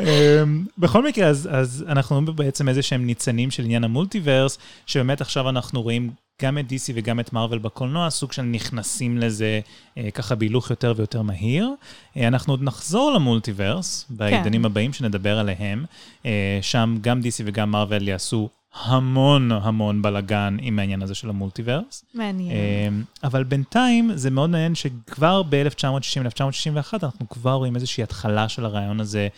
אמ, 0.00 0.64
בכל 0.78 1.06
מקרה, 1.06 1.28
אז, 1.28 1.48
אז 1.52 1.84
אנחנו 2.04 2.16
רואים 2.16 2.36
בעצם 2.36 2.68
איזה 2.68 2.82
שהם 2.82 3.06
ניצנים 3.06 3.50
של 3.50 3.64
עניין 3.64 3.84
ה 3.84 3.90
multiverse, 3.90 4.58
שבאמת 4.86 5.20
עכשיו 5.20 5.48
אנחנו 5.48 5.82
רואים 5.82 6.10
גם 6.42 6.58
את 6.58 6.64
DC 6.64 6.92
וגם 6.94 7.20
את 7.20 7.32
מארוול 7.32 7.58
בקולנוע, 7.58 8.10
סוג 8.10 8.32
של 8.32 8.42
נכנסים 8.42 9.18
לזה 9.18 9.60
אה, 9.98 10.10
ככה 10.10 10.34
בהילוך 10.34 10.70
יותר 10.70 10.94
ויותר 10.96 11.22
מהיר. 11.22 11.70
אה, 12.16 12.28
אנחנו 12.28 12.52
עוד 12.52 12.62
נחזור 12.62 13.12
למולטיברס 13.12 14.06
בעידנים 14.10 14.60
כן. 14.60 14.64
הבאים 14.64 14.92
שנדבר 14.92 15.38
עליהם. 15.38 15.84
אה, 16.26 16.58
שם 16.62 16.96
גם 17.00 17.20
DC 17.20 17.42
וגם 17.44 17.70
מארוול 17.70 18.08
יעשו 18.08 18.48
המון 18.82 19.52
המון 19.52 20.02
בלאגן 20.02 20.56
עם 20.60 20.78
העניין 20.78 21.02
הזה 21.02 21.14
של 21.14 21.30
המולטיברס. 21.30 22.04
מעניין. 22.14 23.04
אבל 23.24 23.44
בינתיים 23.44 24.10
זה 24.14 24.30
מאוד 24.30 24.50
מעניין 24.50 24.74
שכבר 24.74 25.42
ב-1960-1961 25.42 26.94
אנחנו 27.02 27.28
כבר 27.28 27.52
רואים 27.52 27.74
איזושהי 27.74 28.02
התחלה 28.02 28.48
של 28.48 28.64
הרעיון 28.64 29.00
הזה 29.00 29.28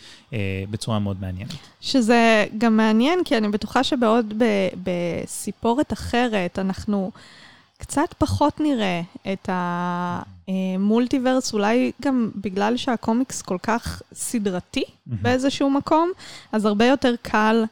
בצורה 0.69 0.99
מאוד 0.99 1.17
מעניינת. 1.21 1.53
שזה 1.81 2.45
גם 2.57 2.77
מעניין, 2.77 3.19
כי 3.25 3.37
אני 3.37 3.47
בטוחה 3.49 3.83
שבעוד 3.83 4.33
בסיפורת 4.83 5.93
אחרת 5.93 6.59
אנחנו... 6.59 7.11
קצת 7.79 8.13
פחות 8.17 8.59
נראה 8.59 9.01
את 9.33 9.49
המולטיברס, 10.47 11.53
אולי 11.53 11.91
גם 12.01 12.31
בגלל 12.35 12.77
שהקומיקס 12.77 13.41
כל 13.41 13.57
כך 13.63 14.01
סדרתי 14.13 14.83
באיזשהו 15.07 15.69
מקום, 15.69 16.09
אז 16.51 16.65
הרבה 16.65 16.85
יותר 16.85 17.13
קל 17.21 17.63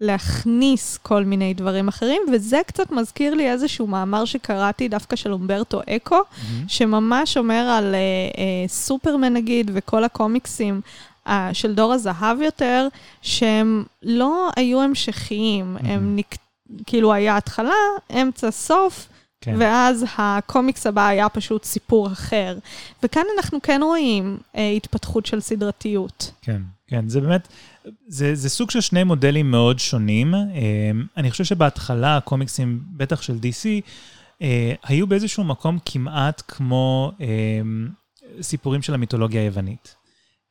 להכניס 0.00 0.98
כל 1.02 1.24
מיני 1.24 1.54
דברים 1.54 1.88
אחרים, 1.88 2.22
וזה 2.32 2.60
קצת 2.66 2.90
מזכיר 2.90 3.34
לי 3.34 3.50
איזשהו 3.50 3.86
מאמר 3.86 4.24
שקראתי 4.24 4.88
דווקא 4.88 5.16
של 5.16 5.32
אומברטו 5.32 5.80
אקו, 5.90 6.20
שממש 6.68 7.36
אומר 7.36 7.74
על 7.78 7.94
uh, 7.94 8.36
uh, 8.36 8.70
סופרמן 8.70 9.32
נגיד, 9.32 9.70
וכל 9.74 10.04
הקומיקסים 10.04 10.80
uh, 11.26 11.30
של 11.52 11.74
דור 11.74 11.92
הזהב 11.92 12.40
יותר, 12.40 12.88
שהם 13.22 13.84
לא 14.02 14.50
היו 14.56 14.82
המשכיים, 14.82 15.76
הם 15.80 16.16
נק... 16.16 16.34
כאילו 16.86 17.12
היה 17.12 17.36
התחלה, 17.36 17.74
אמצע, 18.12 18.50
סוף. 18.50 19.08
כן. 19.40 19.54
ואז 19.58 20.04
הקומיקס 20.18 20.86
הבא 20.86 21.06
היה 21.06 21.28
פשוט 21.28 21.64
סיפור 21.64 22.06
אחר. 22.06 22.58
וכאן 23.02 23.22
אנחנו 23.36 23.62
כן 23.62 23.80
רואים 23.82 24.38
אה, 24.56 24.70
התפתחות 24.70 25.26
של 25.26 25.40
סדרתיות. 25.40 26.30
כן, 26.42 26.62
כן, 26.90 27.08
זה 27.08 27.20
באמת, 27.20 27.48
זה, 28.06 28.34
זה 28.34 28.48
סוג 28.48 28.70
של 28.70 28.80
שני 28.80 29.04
מודלים 29.04 29.50
מאוד 29.50 29.78
שונים. 29.78 30.34
אה, 30.34 30.40
אני 31.16 31.30
חושב 31.30 31.44
שבהתחלה 31.44 32.16
הקומיקסים, 32.16 32.80
בטח 32.96 33.22
של 33.22 33.34
DC, 33.34 33.66
אה, 34.42 34.72
היו 34.84 35.06
באיזשהו 35.06 35.44
מקום 35.44 35.78
כמעט 35.84 36.42
כמו 36.48 37.12
אה, 37.20 37.26
סיפורים 38.42 38.82
של 38.82 38.94
המיתולוגיה 38.94 39.40
היוונית. 39.40 39.94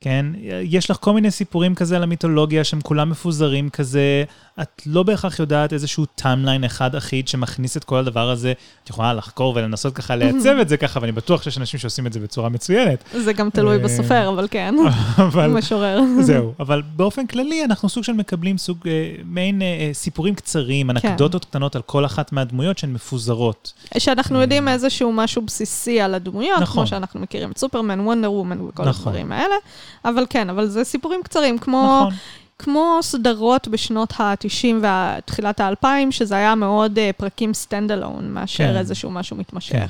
כן? 0.01 0.25
יש 0.63 0.91
לך 0.91 0.97
כל 1.01 1.13
מיני 1.13 1.31
סיפורים 1.31 1.75
כזה 1.75 1.95
על 1.95 2.03
המיתולוגיה 2.03 2.63
שהם 2.63 2.81
כולם 2.81 3.09
מפוזרים 3.09 3.69
כזה, 3.69 4.23
את 4.61 4.81
לא 4.85 5.03
בהכרח 5.03 5.39
יודעת 5.39 5.73
איזשהו 5.73 6.05
timeline 6.05 6.63
אחד 6.63 6.95
אחיד 6.95 7.27
שמכניס 7.27 7.77
את 7.77 7.83
כל 7.83 7.97
הדבר 7.97 8.29
הזה. 8.29 8.53
את 8.83 8.89
יכולה 8.89 9.13
לחקור 9.13 9.53
ולנסות 9.55 9.95
ככה 9.95 10.15
לייצב 10.15 10.55
את 10.61 10.69
זה 10.69 10.77
ככה, 10.77 10.99
ואני 11.01 11.11
בטוח 11.11 11.43
שיש 11.43 11.57
אנשים 11.57 11.79
שעושים 11.79 12.07
את 12.07 12.13
זה 12.13 12.19
בצורה 12.19 12.49
מצוינת. 12.49 13.03
זה 13.13 13.33
גם 13.33 13.49
תלוי 13.49 13.77
אה, 13.77 13.83
בסופר, 13.83 14.29
אבל 14.29 14.47
כן, 14.51 14.75
משורר. 15.57 15.99
זהו, 16.21 16.53
אבל 16.59 16.81
באופן 16.95 17.27
כללי 17.27 17.65
אנחנו 17.65 17.89
סוג 17.89 18.03
של 18.03 18.13
מקבלים 18.13 18.57
סוג, 18.57 18.77
אה, 18.87 19.15
מעין 19.23 19.61
אה, 19.61 19.89
סיפורים 19.93 20.35
קצרים, 20.35 20.87
כן. 20.87 21.07
אנקדוטות 21.07 21.45
קטנות 21.45 21.75
על 21.75 21.81
כל 21.81 22.05
אחת 22.05 22.31
מהדמויות 22.31 22.77
שהן 22.77 22.93
מפוזרות. 22.93 23.73
שאנחנו 23.97 24.41
יודעים 24.41 24.67
איזשהו 24.67 25.11
משהו 25.11 25.41
בסיסי 25.41 26.01
על 26.01 26.13
הדמויות, 26.13 26.57
כמו 26.57 26.63
נכון. 26.63 26.85
שאנחנו 26.85 27.19
מכירים 27.19 27.51
את 27.51 27.57
סופרמן, 27.57 27.99
וונדר 27.99 28.31
וומן 28.31 28.61
וכל 28.61 28.85
נכון. 28.85 29.07
הדברים 29.07 29.31
האלה. 29.31 29.55
אבל 30.05 30.25
כן, 30.29 30.49
אבל 30.49 30.67
זה 30.67 30.83
סיפורים 30.83 31.23
קצרים, 31.23 31.57
כמו... 31.57 32.01
נכון. 32.07 32.13
כמו 32.61 32.99
סדרות 33.01 33.67
בשנות 33.67 34.13
ה-90 34.19 34.85
ותחילת 34.85 35.59
ה-2000, 35.59 35.87
שזה 36.11 36.35
היה 36.35 36.55
מאוד 36.55 36.97
uh, 36.97 37.13
פרקים 37.17 37.51
stand 37.51 37.89
alone, 37.89 38.21
מאשר 38.21 38.63
כן. 38.63 38.75
איזשהו 38.75 39.11
משהו 39.11 39.37
מתמשך. 39.37 39.71
כן. 39.73 39.85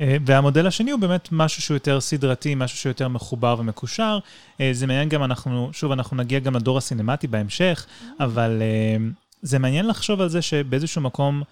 Uh, 0.00 0.22
והמודל 0.26 0.66
השני 0.66 0.90
הוא 0.90 1.00
באמת 1.00 1.28
משהו 1.32 1.62
שהוא 1.62 1.74
יותר 1.74 2.00
סדרתי, 2.00 2.54
משהו 2.54 2.78
שהוא 2.78 2.90
יותר 2.90 3.08
מחובר 3.08 3.56
ומקושר. 3.58 4.18
Uh, 4.52 4.62
זה 4.72 4.86
מעניין 4.86 5.08
גם, 5.08 5.24
אנחנו, 5.24 5.70
שוב, 5.72 5.92
אנחנו 5.92 6.16
נגיע 6.16 6.38
גם 6.38 6.56
לדור 6.56 6.78
הסינמטי 6.78 7.26
בהמשך, 7.26 7.86
אבל 8.20 8.62
uh, 8.62 9.02
זה 9.42 9.58
מעניין 9.58 9.86
לחשוב 9.86 10.20
על 10.20 10.28
זה 10.28 10.42
שבאיזשהו 10.42 11.02
מקום, 11.02 11.42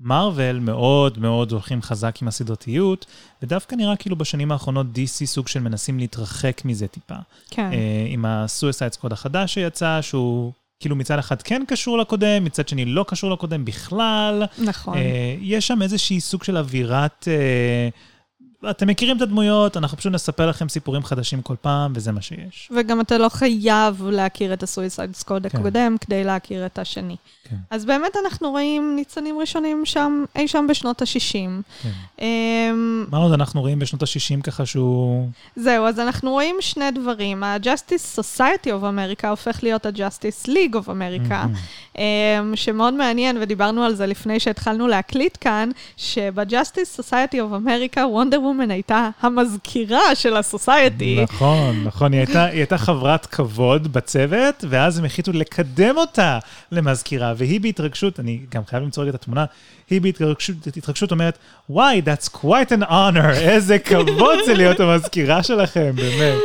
מארוול 0.00 0.58
מאוד 0.58 1.18
מאוד 1.18 1.52
הולכים 1.52 1.82
חזק 1.82 2.22
עם 2.22 2.28
הסדרתיות, 2.28 3.06
ודווקא 3.42 3.74
נראה 3.74 3.96
כאילו 3.96 4.16
בשנים 4.16 4.52
האחרונות 4.52 4.86
DC 4.86 5.26
סוג 5.26 5.48
של 5.48 5.60
מנסים 5.60 5.98
להתרחק 5.98 6.62
מזה 6.64 6.86
טיפה. 6.86 7.14
כן. 7.50 7.70
Uh, 7.72 7.74
עם 8.08 8.24
ה-Suicide 8.24 8.96
Squad 9.00 9.12
החדש 9.12 9.54
שיצא, 9.54 9.98
שהוא 10.02 10.52
כאילו 10.80 10.96
מצד 10.96 11.18
אחד 11.18 11.42
כן 11.42 11.62
קשור 11.68 11.98
לקודם, 11.98 12.44
מצד 12.44 12.68
שני 12.68 12.84
לא 12.84 13.04
קשור 13.08 13.30
לקודם 13.30 13.64
בכלל. 13.64 14.42
נכון. 14.58 14.94
Uh, 14.94 14.98
יש 15.40 15.66
שם 15.66 15.82
איזושהי 15.82 16.20
סוג 16.20 16.44
של 16.44 16.56
אווירת... 16.56 17.28
Uh, 17.28 18.07
אתם 18.70 18.86
מכירים 18.86 19.16
את 19.16 19.22
הדמויות, 19.22 19.76
אנחנו 19.76 19.98
פשוט 19.98 20.12
נספר 20.12 20.48
לכם 20.48 20.68
סיפורים 20.68 21.02
חדשים 21.04 21.42
כל 21.42 21.54
פעם, 21.60 21.92
וזה 21.94 22.12
מה 22.12 22.22
שיש. 22.22 22.68
וגם 22.76 23.00
אתה 23.00 23.18
לא 23.18 23.28
חייב 23.28 24.02
להכיר 24.10 24.52
את 24.52 24.62
הסויסייד 24.62 25.14
סקוד 25.14 25.46
כן. 25.46 25.58
הקודם 25.58 25.96
כדי 26.00 26.24
להכיר 26.24 26.66
את 26.66 26.78
השני. 26.78 27.16
כן. 27.44 27.56
אז 27.70 27.84
באמת 27.84 28.16
אנחנו 28.24 28.50
רואים 28.50 28.96
ניצנים 28.96 29.38
ראשונים 29.38 29.86
שם, 29.86 30.24
אי 30.36 30.48
שם 30.48 30.66
בשנות 30.68 31.02
ה-60. 31.02 31.62
כן. 31.82 31.90
אמ, 32.18 33.04
מה 33.10 33.18
עוד 33.18 33.32
אנחנו 33.32 33.60
רואים 33.60 33.78
בשנות 33.78 34.02
ה-60 34.02 34.42
ככה 34.42 34.66
שהוא... 34.66 35.28
זהו, 35.56 35.86
אז 35.86 36.00
אנחנו 36.00 36.30
רואים 36.30 36.56
שני 36.60 36.90
דברים. 36.90 37.44
ה-Justice 37.44 38.18
Society 38.20 38.66
of 38.66 38.82
America 38.82 39.26
הופך 39.26 39.62
להיות 39.62 39.86
ה-Justice 39.86 40.48
League 40.48 40.74
of 40.74 40.88
America, 40.88 41.46
mm-hmm. 41.96 41.98
שמאוד 42.54 42.94
מעניין, 42.94 43.38
ודיברנו 43.40 43.84
על 43.84 43.94
זה 43.94 44.06
לפני 44.06 44.40
שהתחלנו 44.40 44.88
להקליט 44.88 45.38
כאן, 45.40 45.70
שב-Justice 45.96 47.00
Society 47.00 47.34
of 47.34 47.66
America, 47.66 48.00
וונדר 48.00 48.47
וומן 48.48 48.70
הייתה 48.70 49.08
המזכירה 49.20 50.14
של 50.14 50.36
הסוסייטי. 50.36 51.20
נכון, 51.22 51.84
נכון, 51.84 52.12
היא 52.12 52.20
הייתה, 52.20 52.44
היא 52.44 52.58
הייתה 52.58 52.78
חברת 52.78 53.26
כבוד 53.26 53.92
בצוות, 53.92 54.64
ואז 54.68 54.98
הם 54.98 55.04
החליטו 55.04 55.32
לקדם 55.32 55.96
אותה 55.96 56.38
למזכירה, 56.72 57.34
והיא 57.36 57.60
בהתרגשות, 57.60 58.20
אני 58.20 58.40
גם 58.54 58.62
חייב 58.66 58.82
למצוא 58.82 59.02
רגע 59.02 59.10
את 59.10 59.14
התמונה, 59.14 59.44
היא 59.90 60.00
בהתרגשות 60.00 61.12
אומרת, 61.12 61.38
וואי, 61.70 62.02
that's 62.04 62.28
quite 62.36 62.72
an 62.80 62.90
honor, 62.90 63.38
איזה 63.38 63.78
כבוד 63.78 64.38
זה 64.46 64.54
להיות 64.54 64.80
המזכירה 64.80 65.42
שלכם, 65.42 65.92
באמת. 65.96 66.38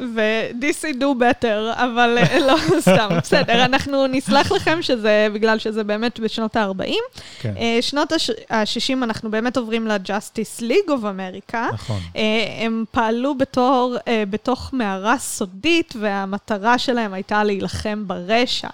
ו-DC 0.00 0.96
do 1.00 1.20
better, 1.20 1.74
אבל 1.74 2.18
אה, 2.18 2.38
לא, 2.38 2.56
סתם, 2.80 3.08
בסדר, 3.22 3.64
אנחנו 3.64 4.06
נסלח 4.06 4.52
לכם 4.52 4.82
שזה, 4.82 5.26
בגלל 5.34 5.58
שזה 5.58 5.84
באמת 5.84 6.20
בשנות 6.20 6.56
ה-40. 6.56 6.92
כן. 7.40 7.54
אה, 7.56 7.78
שנות 7.80 8.12
ה-60 8.12 8.92
אנחנו 9.02 9.30
באמת 9.30 9.56
עוברים 9.56 9.86
ל-Justice 9.86 10.60
League 10.60 10.88
of 10.88 11.02
America. 11.02 11.72
נכון. 11.72 12.00
אה, 12.16 12.22
הם 12.58 12.84
פעלו 12.90 13.34
בתור, 13.34 13.96
בתוך 14.30 14.70
מערה 14.72 15.18
סודית, 15.18 15.94
והמטרה 16.00 16.78
שלהם 16.78 17.12
הייתה 17.12 17.44
להילחם 17.44 18.04
ברשע. 18.06 18.68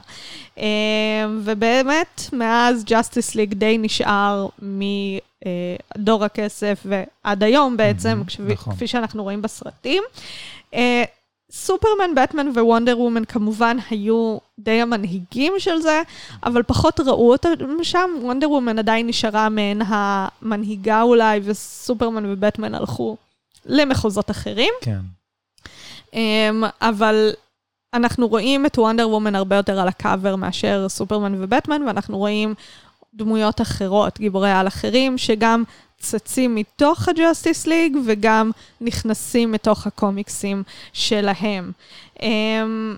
ובאמת, 1.45 2.21
מאז 2.33 2.85
Justice 2.89 3.35
League 3.35 3.55
די 3.55 3.79
נשאר 3.79 4.47
מדור 4.63 6.25
הכסף 6.25 6.87
ועד 6.87 7.43
היום 7.43 7.77
בעצם, 7.77 8.23
נכון. 8.49 8.75
כפי 8.75 8.87
שאנחנו 8.87 9.23
רואים 9.23 9.43
בסרטים. 9.43 10.03
אה, 10.75 11.05
סופרמן, 11.53 12.15
בטמן 12.17 12.49
ווונדר 12.49 13.01
וומן 13.01 13.25
כמובן 13.25 13.77
היו 13.91 14.39
די 14.59 14.81
המנהיגים 14.81 15.53
של 15.59 15.81
זה, 15.81 16.03
אבל 16.45 16.63
פחות 16.63 17.01
ראו 17.01 17.33
אותם 17.33 17.51
שם. 17.83 18.11
וונדר 18.23 18.51
וומן 18.51 18.79
עדיין 18.79 19.07
נשארה 19.07 19.49
מעין 19.49 19.83
המנהיגה 19.87 21.03
אולי, 21.03 21.41
וסופרמן 21.45 22.33
ובטמן 22.33 22.75
הלכו 22.75 23.17
למחוזות 23.67 24.31
אחרים. 24.31 24.75
כן. 24.81 25.01
Um, 26.13 26.17
אבל 26.81 27.31
אנחנו 27.95 28.29
רואים 28.29 28.67
את 28.67 28.79
וונדר 28.79 29.09
וומן 29.09 29.35
הרבה 29.35 29.57
יותר 29.57 29.81
על 29.81 29.89
הקאבר 29.89 30.37
מאשר 30.37 30.87
סופרמן 30.89 31.43
ובטמן, 31.45 31.83
ואנחנו 31.83 32.19
רואים 32.19 32.55
דמויות 33.15 33.61
אחרות, 33.61 34.19
גיבורי 34.19 34.53
על 34.53 34.67
אחרים, 34.67 35.19
שגם 35.19 35.65
צצים 35.99 36.55
מתוך 36.55 37.09
ה-Justice 37.09 37.67
League 37.67 37.97
וגם 38.07 38.51
נכנסים 38.81 39.53
מתוך 39.53 39.87
הקומיקסים 39.87 40.63
שלהם. 40.93 41.73
אמ, 42.23 42.97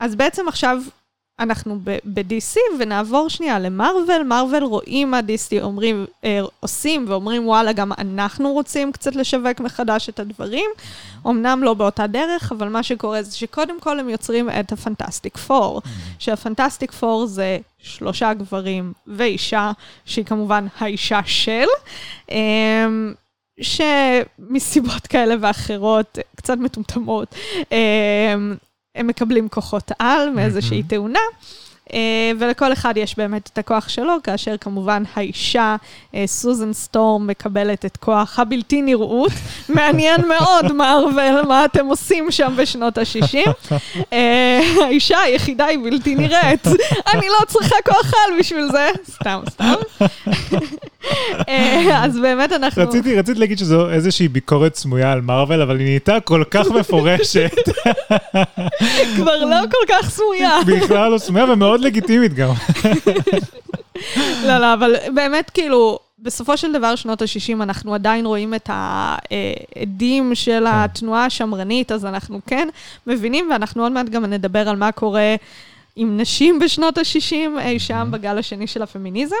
אז 0.00 0.14
בעצם 0.14 0.48
עכשיו 0.48 0.82
אנחנו 1.40 1.78
ב-DC 1.84 2.56
ונעבור 2.78 3.30
שנייה 3.30 3.58
למרוויל. 3.58 4.22
מרוויל 4.22 4.64
רואים 4.64 5.10
מה 5.10 5.20
DC 5.20 5.62
אומרים, 5.62 6.06
אה, 6.24 6.40
עושים 6.60 7.04
ואומרים, 7.08 7.48
וואלה, 7.48 7.72
גם 7.72 7.92
אנחנו 7.98 8.52
רוצים 8.52 8.92
קצת 8.92 9.16
לשווק 9.16 9.60
מחדש 9.60 10.08
את 10.08 10.20
הדברים. 10.20 10.70
אמנם 11.26 11.62
לא 11.62 11.74
באותה 11.74 12.06
דרך, 12.06 12.52
אבל 12.52 12.68
מה 12.68 12.82
שקורה 12.82 13.22
זה 13.22 13.36
שקודם 13.36 13.80
כל 13.80 14.00
הם 14.00 14.08
יוצרים 14.08 14.50
את 14.50 14.72
הפנטסטיק 14.72 15.36
פור, 15.36 15.82
שהפנטסטיק 16.18 16.92
פור 16.92 17.26
זה 17.26 17.58
שלושה 17.78 18.34
גברים 18.34 18.92
ואישה, 19.06 19.72
שהיא 20.04 20.24
כמובן 20.24 20.66
האישה 20.78 21.20
של. 21.26 21.66
אמ, 22.30 23.14
שמסיבות 23.60 25.06
כאלה 25.06 25.34
ואחרות, 25.40 26.18
קצת 26.36 26.58
מטומטמות, 26.58 27.34
אמ, 27.72 28.56
הם 28.98 29.06
מקבלים 29.06 29.48
כוחות 29.48 29.92
על 29.98 30.30
מאיזושהי 30.30 30.82
תאונה. 30.82 31.18
אה, 31.92 32.32
ולכל 32.38 32.72
אחד 32.72 32.96
יש 32.96 33.16
באמת 33.16 33.50
את 33.52 33.58
הכוח 33.58 33.88
שלו, 33.88 34.12
כאשר 34.22 34.56
כמובן 34.56 35.02
האישה, 35.14 35.76
אה, 36.14 36.24
סוזן 36.26 36.72
סטורם, 36.72 37.26
מקבלת 37.26 37.84
את 37.84 37.96
כוח 37.96 38.38
הבלתי 38.38 38.82
נראות. 38.82 39.32
מעניין 39.68 40.28
מאוד, 40.28 40.72
מארוול, 40.72 41.42
מה 41.48 41.64
אתם 41.64 41.86
עושים 41.86 42.30
שם 42.30 42.52
בשנות 42.56 42.98
ה-60. 42.98 43.50
אה, 44.12 44.60
האישה 44.84 45.20
היחידה 45.20 45.64
היא 45.64 45.78
בלתי 45.84 46.14
נראית. 46.14 46.66
אני 47.14 47.26
לא 47.26 47.46
צריכה 47.46 47.76
כוח 47.84 48.12
על 48.14 48.38
בשביל 48.38 48.68
זה. 48.72 48.90
סתם, 49.10 49.40
סתם. 49.50 49.74
אה, 51.48 52.04
אז 52.04 52.18
באמת 52.18 52.52
אנחנו... 52.52 52.82
רציתי, 52.82 53.18
רציתי 53.18 53.40
להגיד 53.40 53.58
שזו 53.58 53.90
איזושהי 53.90 54.28
ביקורת 54.28 54.74
סמויה 54.74 55.12
על 55.12 55.20
מארוול, 55.20 55.62
אבל 55.62 55.78
היא 55.78 55.84
נהייתה 55.84 56.20
כל 56.20 56.44
כך 56.50 56.66
מפורשת. 56.70 57.50
כבר 59.16 59.44
לא 59.44 59.60
כל 59.70 59.86
כך 59.88 60.10
סמויה. 60.10 60.58
בכלל 60.66 61.10
לא 61.12 61.18
סמויה 61.18 61.44
ומאוד 61.44 61.80
לגיטימית 61.80 62.34
גם. 62.34 62.54
לא, 64.46 64.58
לא, 64.58 64.74
אבל 64.74 64.94
באמת, 65.14 65.50
כאילו, 65.50 65.98
בסופו 66.18 66.56
של 66.56 66.72
דבר, 66.72 66.96
שנות 66.96 67.22
ה-60, 67.22 67.62
אנחנו 67.62 67.94
עדיין 67.94 68.26
רואים 68.26 68.54
את 68.54 68.70
העדים 68.72 70.34
של 70.34 70.64
התנועה 70.68 71.24
השמרנית, 71.24 71.92
אז 71.92 72.04
אנחנו 72.04 72.40
כן 72.46 72.68
מבינים, 73.06 73.48
ואנחנו 73.50 73.82
עוד 73.82 73.92
מעט 73.92 74.08
גם 74.08 74.24
נדבר 74.24 74.68
על 74.68 74.76
מה 74.76 74.92
קורה 74.92 75.34
עם 75.96 76.20
נשים 76.20 76.58
בשנות 76.58 76.98
ה-60, 76.98 77.60
אי 77.60 77.78
שם 77.78 78.08
בגל 78.10 78.38
השני 78.38 78.66
של 78.66 78.82
הפמיניזם. 78.82 79.36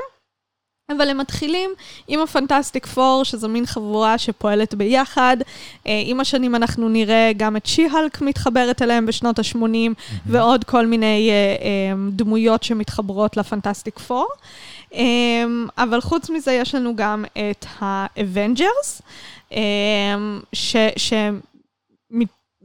אבל 0.96 1.08
הם 1.08 1.18
מתחילים 1.18 1.70
עם 2.08 2.20
הפנטסטיק 2.20 2.86
פור, 2.86 3.24
שזו 3.24 3.48
מין 3.48 3.66
חבורה 3.66 4.18
שפועלת 4.18 4.74
ביחד. 4.74 5.36
אה, 5.86 6.02
עם 6.04 6.20
השנים 6.20 6.54
אנחנו 6.54 6.88
נראה 6.88 7.30
גם 7.36 7.56
את 7.56 7.66
שי-הלק 7.66 8.20
מתחברת 8.20 8.82
אליהם 8.82 9.06
בשנות 9.06 9.38
ה-80, 9.38 9.56
mm-hmm. 9.56 10.14
ועוד 10.26 10.64
כל 10.64 10.86
מיני 10.86 11.30
uh, 11.30 11.62
um, 11.62 12.16
דמויות 12.16 12.62
שמתחברות 12.62 13.36
לפנטסטיק 13.36 13.98
פור. 13.98 14.28
אבל 15.78 16.00
חוץ 16.00 16.30
מזה 16.30 16.52
יש 16.52 16.74
לנו 16.74 16.96
גם 16.96 17.24
את 17.32 17.66
ה-Avengers, 17.80 19.02
um, 19.50 19.54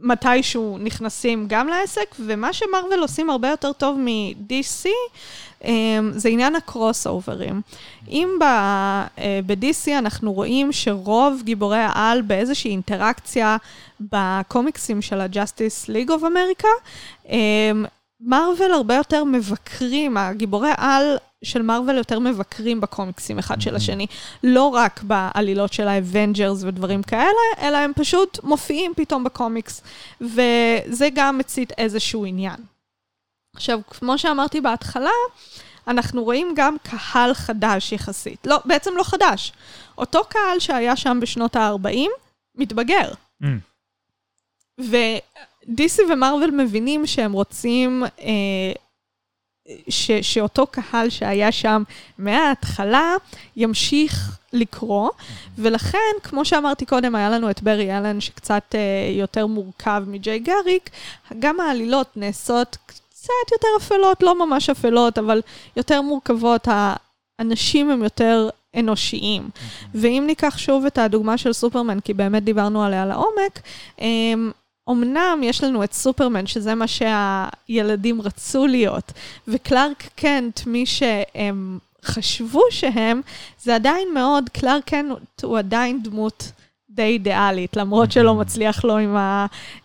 שמתישהו 0.03 0.77
נכנסים 0.79 1.45
גם 1.47 1.67
לעסק, 1.67 2.15
ומה 2.19 2.53
שמארוול 2.53 2.99
עושים 2.99 3.29
הרבה 3.29 3.49
יותר 3.49 3.73
טוב 3.73 3.97
מ-DC, 3.99 4.89
אמ, 5.63 6.11
זה 6.15 6.29
עניין 6.29 6.55
ה 6.55 6.60
crossover 6.60 7.07
ים. 7.07 7.61
אם 8.07 8.29
ב-DC 8.39 9.87
אה, 9.87 9.97
אנחנו 9.97 10.33
רואים 10.33 10.71
שרוב 10.71 11.41
גיבורי 11.43 11.79
העל 11.79 12.21
באיזושהי 12.21 12.71
אינטראקציה 12.71 13.57
בקומיקסים 13.99 15.01
של 15.01 15.21
ה-Justice 15.21 15.89
League 15.89 16.09
of 16.09 16.21
America, 16.21 16.67
מארוול 18.25 18.73
הרבה 18.73 18.95
יותר 18.95 19.23
מבקרים, 19.23 20.17
הגיבורי 20.17 20.69
העל 20.69 21.17
של 21.43 21.61
מארוול 21.61 21.97
יותר 21.97 22.19
מבקרים 22.19 22.81
בקומיקסים 22.81 23.39
אחד 23.39 23.61
של 23.61 23.75
השני. 23.75 24.07
לא 24.43 24.63
רק 24.67 25.03
בעלילות 25.03 25.73
של 25.73 25.87
האבנג'רס 25.87 26.63
ודברים 26.63 27.03
כאלה, 27.03 27.41
אלא 27.61 27.77
הם 27.77 27.91
פשוט 27.95 28.39
מופיעים 28.43 28.93
פתאום 28.95 29.23
בקומיקס, 29.23 29.81
וזה 30.21 31.07
גם 31.13 31.37
מצית 31.37 31.71
איזשהו 31.77 32.25
עניין. 32.25 32.55
עכשיו, 33.55 33.79
כמו 33.89 34.17
שאמרתי 34.17 34.61
בהתחלה, 34.61 35.09
אנחנו 35.87 36.23
רואים 36.23 36.53
גם 36.55 36.75
קהל 36.83 37.33
חדש 37.33 37.91
יחסית. 37.91 38.47
לא, 38.47 38.59
בעצם 38.65 38.91
לא 38.97 39.03
חדש. 39.03 39.53
אותו 39.97 40.19
קהל 40.29 40.59
שהיה 40.59 40.95
שם 40.95 41.19
בשנות 41.21 41.55
ה-40, 41.55 42.09
מתבגר. 42.55 43.11
Mm. 43.43 43.45
ודיסי 45.67 46.01
ומרוויל 46.09 46.51
מבינים 46.51 47.07
שהם 47.07 47.31
רוצים 47.33 48.03
אה, 48.19 48.73
ש, 49.89 50.11
שאותו 50.11 50.67
קהל 50.67 51.09
שהיה 51.09 51.51
שם 51.51 51.83
מההתחלה 52.17 53.15
ימשיך 53.55 54.37
לקרוא, 54.53 55.09
ולכן, 55.57 56.13
כמו 56.23 56.45
שאמרתי 56.45 56.85
קודם, 56.85 57.15
היה 57.15 57.29
לנו 57.29 57.49
את 57.49 57.61
ברי 57.61 57.97
אלן 57.97 58.21
שקצת 58.21 58.63
אה, 58.75 58.79
יותר 59.11 59.47
מורכב 59.47 60.03
מג'יי 60.07 60.39
גאריק, 60.39 60.89
גם 61.39 61.59
העלילות 61.59 62.07
נעשות 62.15 62.77
קצת 62.85 63.51
יותר 63.51 63.67
אפלות, 63.77 64.23
לא 64.23 64.45
ממש 64.45 64.69
אפלות, 64.69 65.17
אבל 65.17 65.41
יותר 65.77 66.01
מורכבות. 66.01 66.67
האנשים 67.39 67.89
הם 67.89 68.03
יותר 68.03 68.49
אנושיים. 68.75 69.49
ואם 69.95 70.23
ניקח 70.27 70.57
שוב 70.57 70.85
את 70.85 70.97
הדוגמה 70.97 71.37
של 71.37 71.53
סופרמן, 71.53 71.99
כי 71.99 72.13
באמת 72.13 72.43
דיברנו 72.43 72.83
עליה 72.83 73.05
לעומק, 73.05 73.61
אמנם 74.89 75.39
יש 75.43 75.63
לנו 75.63 75.83
את 75.83 75.93
סופרמן, 75.93 76.47
שזה 76.47 76.75
מה 76.75 76.85
שהילדים 76.87 78.21
רצו 78.21 78.67
להיות, 78.67 79.11
וקלארק 79.47 80.09
קנט, 80.15 80.65
מי 80.65 80.85
שהם 80.85 81.79
חשבו 82.05 82.61
שהם, 82.69 83.21
זה 83.61 83.75
עדיין 83.75 84.07
מאוד, 84.13 84.49
קלארק 84.49 84.83
קנט 84.85 85.43
הוא 85.43 85.57
עדיין 85.57 86.03
דמות 86.03 86.51
די 86.89 87.03
אידיאלית, 87.03 87.77
למרות 87.77 88.11
שלא 88.11 88.35
מצליח 88.35 88.83
לו 88.85 88.97
עם 88.97 89.15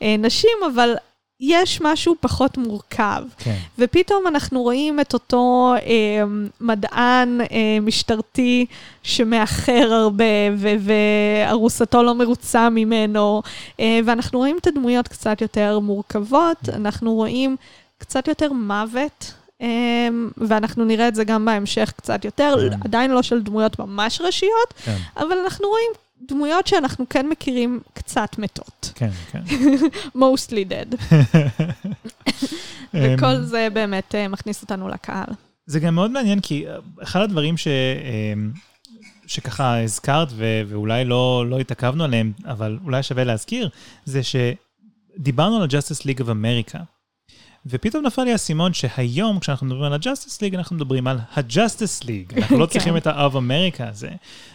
הנשים, 0.01 0.59
אבל 0.73 0.95
יש 1.41 1.81
משהו 1.81 2.15
פחות 2.21 2.59
מורכב. 2.59 3.23
כן. 3.39 3.57
ופתאום 3.79 4.27
אנחנו 4.27 4.63
רואים 4.63 5.01
את 5.01 5.15
אותו 5.15 5.75
אה, 5.77 6.23
מדען 6.61 7.41
אה, 7.41 7.81
משטרתי 7.83 8.67
שמאחר 9.03 9.93
הרבה, 9.93 10.25
וארוסתו 10.59 12.03
לא 12.03 12.15
מרוצה 12.15 12.71
ממנו, 12.71 13.43
אה, 13.81 14.01
ואנחנו 14.05 14.39
רואים 14.39 14.57
את 14.61 14.67
הדמויות 14.67 15.09
קצת 15.09 15.41
יותר 15.41 15.79
מורכבות, 15.79 16.69
אנחנו 16.73 17.15
רואים 17.15 17.57
קצת 17.99 18.29
יותר 18.29 18.53
מוות. 18.53 19.35
Um, 19.63 19.63
ואנחנו 20.37 20.85
נראה 20.85 21.09
את 21.09 21.15
זה 21.15 21.25
גם 21.25 21.45
בהמשך 21.45 21.93
קצת 21.97 22.25
יותר, 22.25 22.71
כן. 22.71 22.79
עדיין 22.85 23.11
לא 23.11 23.23
של 23.23 23.43
דמויות 23.43 23.79
ממש 23.79 24.21
ראשיות, 24.21 24.75
כן. 24.85 24.97
אבל 25.17 25.39
אנחנו 25.45 25.69
רואים 25.69 25.91
דמויות 26.23 26.67
שאנחנו 26.67 27.09
כן 27.09 27.29
מכירים 27.29 27.81
קצת 27.93 28.39
מתות. 28.39 28.93
כן, 28.95 29.11
כן. 29.31 29.43
mostly 30.23 30.71
dead. 30.71 30.97
וכל 32.95 33.27
אמ, 33.27 33.43
זה 33.43 33.69
באמת 33.73 34.15
uh, 34.15 34.29
מכניס 34.29 34.63
אותנו 34.63 34.89
לקהל. 34.89 35.27
זה 35.67 35.81
גם 35.81 35.95
מאוד 35.95 36.11
מעניין, 36.11 36.41
כי 36.41 36.69
אה, 36.69 36.77
אחד 37.03 37.21
הדברים 37.21 37.57
ש... 37.57 37.69
אמ, 37.69 38.53
שככה 39.27 39.83
הזכרת, 39.83 40.29
ו- 40.33 40.63
ואולי 40.69 41.05
לא, 41.05 41.45
לא 41.49 41.61
התעכבנו 41.61 42.05
עליהם, 42.05 42.33
אבל 42.45 42.79
אולי 42.85 43.03
שווה 43.03 43.25
להזכיר, 43.25 43.69
זה 44.05 44.21
שדיברנו 44.23 45.57
על 45.57 45.63
ה-Justice 45.63 46.03
League 46.03 46.21
of 46.21 46.27
America. 46.27 46.79
ופתאום 47.71 48.07
נפל 48.07 48.25
לי 48.25 48.33
האסימון 48.33 48.73
שהיום, 48.73 49.39
כשאנחנו 49.39 49.67
מדברים 49.67 49.83
על 49.85 49.93
ה-Justice 49.93 50.41
League, 50.41 50.55
אנחנו 50.55 50.77
מדברים 50.77 51.07
על 51.07 51.19
ה-Justice 51.37 52.05
League. 52.05 52.37
אנחנו 52.37 52.59
לא 52.59 52.67
כן. 52.67 52.73
צריכים 52.73 52.97
את 52.97 53.07
ה-of 53.07 53.33
America 53.33 53.83
הזה. 53.91 54.11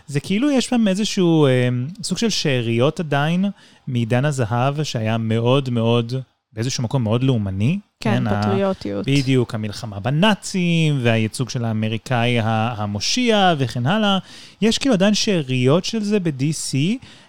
זה 0.07 0.19
כאילו 0.19 0.51
יש 0.51 0.65
שם 0.65 0.87
איזשהו 0.87 1.45
אה, 1.45 1.69
סוג 2.03 2.17
של 2.17 2.29
שאריות 2.29 2.99
עדיין 2.99 3.45
מעידן 3.87 4.25
הזהב, 4.25 4.83
שהיה 4.83 5.17
מאוד 5.17 5.69
מאוד, 5.69 6.13
באיזשהו 6.53 6.83
מקום 6.83 7.03
מאוד 7.03 7.23
לאומני. 7.23 7.79
כן, 7.99 8.23
כן 8.29 8.41
פטריוטיות. 8.41 9.07
ה- 9.07 9.11
בדיוק, 9.11 9.55
המלחמה 9.55 9.99
בנאצים, 9.99 10.99
והייצוג 11.03 11.49
של 11.49 11.65
האמריקאי 11.65 12.37
המושיע 12.43 13.53
וכן 13.57 13.85
הלאה. 13.87 14.17
יש 14.61 14.77
כאילו 14.77 14.93
עדיין 14.93 15.13
שאריות 15.13 15.85
של 15.85 16.03
זה 16.03 16.19
ב-DC. 16.19 16.75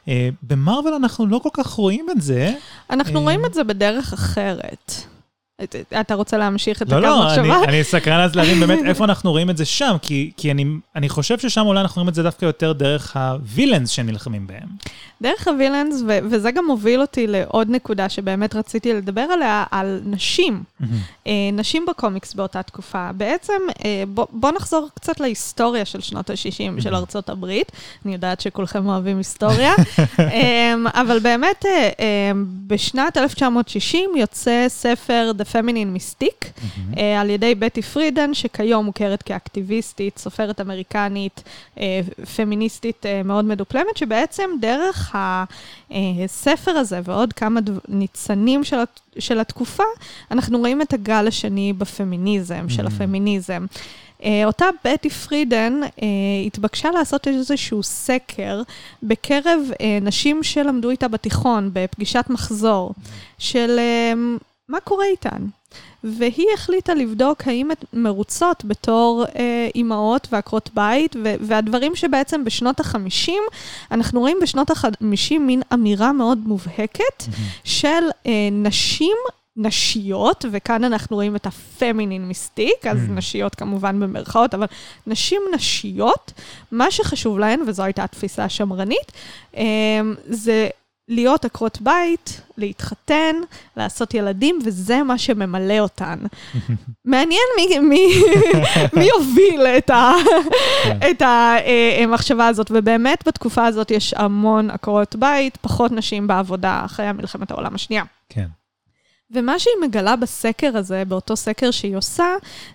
אה, 0.09 0.29
במארוול 0.42 0.94
אנחנו 0.94 1.27
לא 1.27 1.38
כל 1.38 1.49
כך 1.53 1.66
רואים 1.66 2.07
את 2.11 2.20
זה. 2.23 2.53
אנחנו 2.90 3.18
אה... 3.18 3.23
רואים 3.23 3.44
את 3.44 3.55
זה 3.55 3.64
בדרך 3.64 4.12
אחרת. 4.12 4.92
אתה 6.00 6.14
רוצה 6.14 6.38
להמשיך 6.38 6.83
את 6.83 6.88
לא, 6.88 6.96
הקו 6.96 7.07
לא, 7.07 7.24
מחשבה? 7.27 7.42
לא, 7.42 7.48
לא, 7.48 7.64
אני 7.64 7.85
סקרן 7.85 8.20
אז 8.20 8.35
להבין 8.37 8.61
באמת 8.61 8.79
איפה 8.85 9.05
אנחנו 9.05 9.31
רואים 9.31 9.50
את 9.50 9.57
זה 9.57 9.64
שם, 9.64 9.96
כי, 10.03 10.31
כי 10.37 10.50
אני, 10.50 10.64
אני 10.96 11.09
חושב 11.09 11.38
ששם 11.38 11.66
אולי 11.66 11.81
אנחנו 11.81 12.00
רואים 12.00 12.09
את 12.09 12.14
זה 12.14 12.22
דווקא 12.22 12.44
יותר 12.44 12.72
דרך 12.72 13.16
ה 13.16 13.25
villains 13.25 13.90
שנלחמים 13.90 14.46
בהם. 14.46 14.68
דרך 15.22 15.48
ה 15.48 15.54
villains, 15.54 16.02
ו- 16.09 16.18
וזה 16.31 16.50
גם 16.50 16.66
מוביל 16.66 17.00
אותי 17.00 17.27
לעוד 17.27 17.70
נקודה 17.70 18.09
שבאמת 18.09 18.55
רציתי 18.55 18.94
לדבר 18.94 19.20
עליה, 19.20 19.64
על 19.70 20.00
נשים. 20.05 20.62
אה, 21.27 21.33
נשים 21.53 21.87
בקומיקס 21.87 22.35
באותה 22.35 22.62
תקופה. 22.62 23.11
בעצם, 23.16 23.53
אה, 23.85 24.05
בוא, 24.09 24.27
בוא 24.31 24.53
נחזור 24.53 24.88
קצת 24.94 25.20
להיסטוריה 25.20 25.85
של 25.85 26.00
שנות 26.00 26.31
ה-60 26.31 26.79
mm-hmm. 26.79 26.83
של 26.83 26.94
ארצות 26.94 27.29
הברית. 27.29 27.72
אני 28.05 28.12
יודעת 28.12 28.40
שכולכם 28.40 28.87
אוהבים 28.87 29.18
היסטוריה, 29.18 29.74
אה, 30.18 30.74
אבל 30.94 31.18
באמת, 31.18 31.66
אה, 31.66 31.90
אה, 32.00 32.33
בשנת 32.66 33.16
1960 33.16 34.11
יוצא 34.16 34.64
ספר 34.68 35.33
The 35.38 35.53
Feminine 35.54 35.98
Mystique, 35.98 36.44
mm-hmm. 36.44 36.98
אה, 36.98 37.20
על 37.20 37.30
ידי 37.30 37.54
בטי 37.54 37.82
פרידן, 37.82 38.34
שכיום 38.34 38.84
מוכרת 38.84 39.22
כאקטיביסטית, 39.22 40.18
סופרת 40.18 40.60
אמריקנית, 40.60 41.42
אה, 41.80 42.00
פמיניסטית 42.36 43.06
אה, 43.06 43.22
מאוד 43.22 43.44
מדופלמת, 43.44 43.96
שבעצם 43.96 44.50
דרך 44.60 45.16
הספר 45.90 46.70
הזה 46.70 47.00
ועוד 47.04 47.32
כמה 47.32 47.60
ניצנים 47.88 48.64
של, 48.64 48.76
של 49.18 49.40
התקופה, 49.40 49.84
אנחנו 50.30 50.58
רואים 50.58 50.82
את 50.82 50.92
הגל 50.92 51.28
השני 51.28 51.72
בפמיניזם, 51.72 52.68
של 52.68 52.86
mm. 52.86 52.88
הפמיניזם. 52.88 53.66
אה, 54.24 54.42
אותה 54.44 54.66
בטי 54.84 55.10
פרידן 55.10 55.80
אה, 55.82 56.08
התבקשה 56.46 56.90
לעשות 56.90 57.28
איזשהו 57.28 57.82
סקר 57.82 58.62
בקרב 59.02 59.60
אה, 59.80 59.98
נשים 60.02 60.42
שלמדו 60.42 60.90
איתה 60.90 61.08
בתיכון, 61.08 61.70
בפגישת 61.72 62.24
מחזור, 62.28 62.94
של 63.38 63.78
מה 64.68 64.81
קורה 64.81 65.05
איתן. 65.05 65.46
והיא 66.05 66.46
החליטה 66.55 66.94
לבדוק 66.94 67.42
האם 67.48 67.72
את 67.72 67.85
מרוצות 67.92 68.64
בתור 68.64 69.24
אה, 69.37 69.68
אימהות 69.74 70.29
ועקרות 70.33 70.70
בית, 70.74 71.16
ו- 71.24 71.35
והדברים 71.40 71.96
שבעצם 71.96 72.44
בשנות 72.44 72.81
ה-50, 72.81 73.33
אנחנו 73.90 74.20
רואים 74.20 74.37
בשנות 74.42 74.70
ה-50 74.70 75.38
מין 75.40 75.62
אמירה 75.74 76.12
מאוד 76.12 76.38
מובהקת 76.38 77.24
של 77.64 77.88
אה, 78.27 78.33
נשים 78.53 79.16
נשיות, 79.57 80.44
וכאן 80.50 80.85
אנחנו 80.85 81.16
רואים 81.16 81.37
את 81.37 81.46
הפמינין 81.46 82.29
מיסטיק, 82.29 82.87
אז 82.90 82.98
Mm. 82.98 83.11
נשיות 83.11 83.55
כמובן 83.55 84.00
במרכאות, 84.00 84.55
אבל 84.55 84.66
נשים 85.07 85.42
נשיות, 85.55 86.33
מה 86.72 86.90
שחשוב 86.90 87.38
להן, 87.38 87.61
וזו 87.66 87.83
הייתה 87.83 88.05
התפיסה 88.05 88.44
השמרנית, 88.44 89.12
אה, 89.57 89.62
זה 90.24 90.68
להיות 91.08 91.44
עקרות 91.44 91.78
בית, 91.80 92.40
להתחתן, 92.58 93.36
לעשות 93.76 94.14
ילדים, 94.14 94.58
וזה 94.64 95.02
מה 95.02 95.18
שממלא 95.18 95.78
אותן. 95.78 96.18
מעניין 97.04 97.42
מי, 97.56 97.78
מי, 97.78 98.08
מי 98.96 99.04
יוביל 99.04 99.66
את, 99.66 99.90
ה, 99.90 100.12
את 101.10 101.22
המחשבה 102.02 102.46
הזאת, 102.46 102.70
ובאמת 102.74 103.28
בתקופה 103.28 103.66
הזאת 103.66 103.90
יש 103.90 104.14
המון 104.14 104.70
עקרות 104.70 105.16
בית, 105.16 105.56
פחות 105.56 105.92
נשים 105.92 106.26
בעבודה 106.26 106.82
אחרי 106.84 107.12
מלחמת 107.12 107.50
העולם 107.50 107.74
השנייה. 107.74 108.04
כן. 108.28 108.46
ומה 109.35 109.59
שהיא 109.59 109.75
מגלה 109.83 110.16
בסקר 110.16 110.77
הזה, 110.77 111.03
באותו 111.09 111.37
סקר 111.37 111.70
שהיא 111.70 111.97
עושה, 111.97 112.27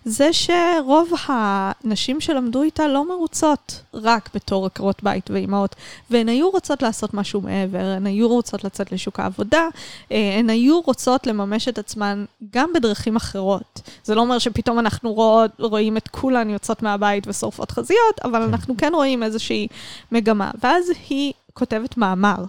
זה 0.05 0.29
שרוב 0.33 1.11
הנשים 1.27 2.21
שלמדו 2.21 2.63
איתה 2.63 2.87
לא 2.87 3.09
מרוצות 3.09 3.81
רק 3.93 4.29
בתור 4.33 4.65
עקרות 4.65 5.03
בית 5.03 5.31
ואימהות, 5.31 5.75
והן 6.09 6.29
היו 6.29 6.49
רוצות 6.49 6.81
לעשות 6.81 7.13
משהו 7.13 7.41
מעבר, 7.41 7.85
הן 7.85 8.05
היו 8.05 8.27
רוצות 8.27 8.63
לצאת 8.63 8.91
לשוק 8.91 9.19
העבודה, 9.19 9.67
אה, 10.11 10.35
הן 10.39 10.49
היו 10.49 10.81
רוצות 10.81 11.27
לממש 11.27 11.67
את 11.67 11.77
עצמן 11.77 12.25
גם 12.53 12.73
בדרכים 12.73 13.15
אחרות. 13.15 13.81
זה 14.03 14.15
לא 14.15 14.21
אומר 14.21 14.39
שפתאום 14.39 14.79
אנחנו 14.79 15.13
רואות, 15.13 15.51
רואים 15.59 15.97
את 15.97 16.07
כולן 16.07 16.49
יוצאות 16.49 16.83
מהבית 16.83 17.27
ושורפות 17.27 17.71
חזיות, 17.71 18.19
אבל 18.23 18.39
כן. 18.39 18.49
אנחנו 18.49 18.77
כן 18.77 18.91
רואים 18.93 19.23
איזושהי 19.23 19.67
מגמה. 20.11 20.51
ואז 20.63 20.91
היא 21.09 21.33
כותבת 21.53 21.97
מאמר. 21.97 22.43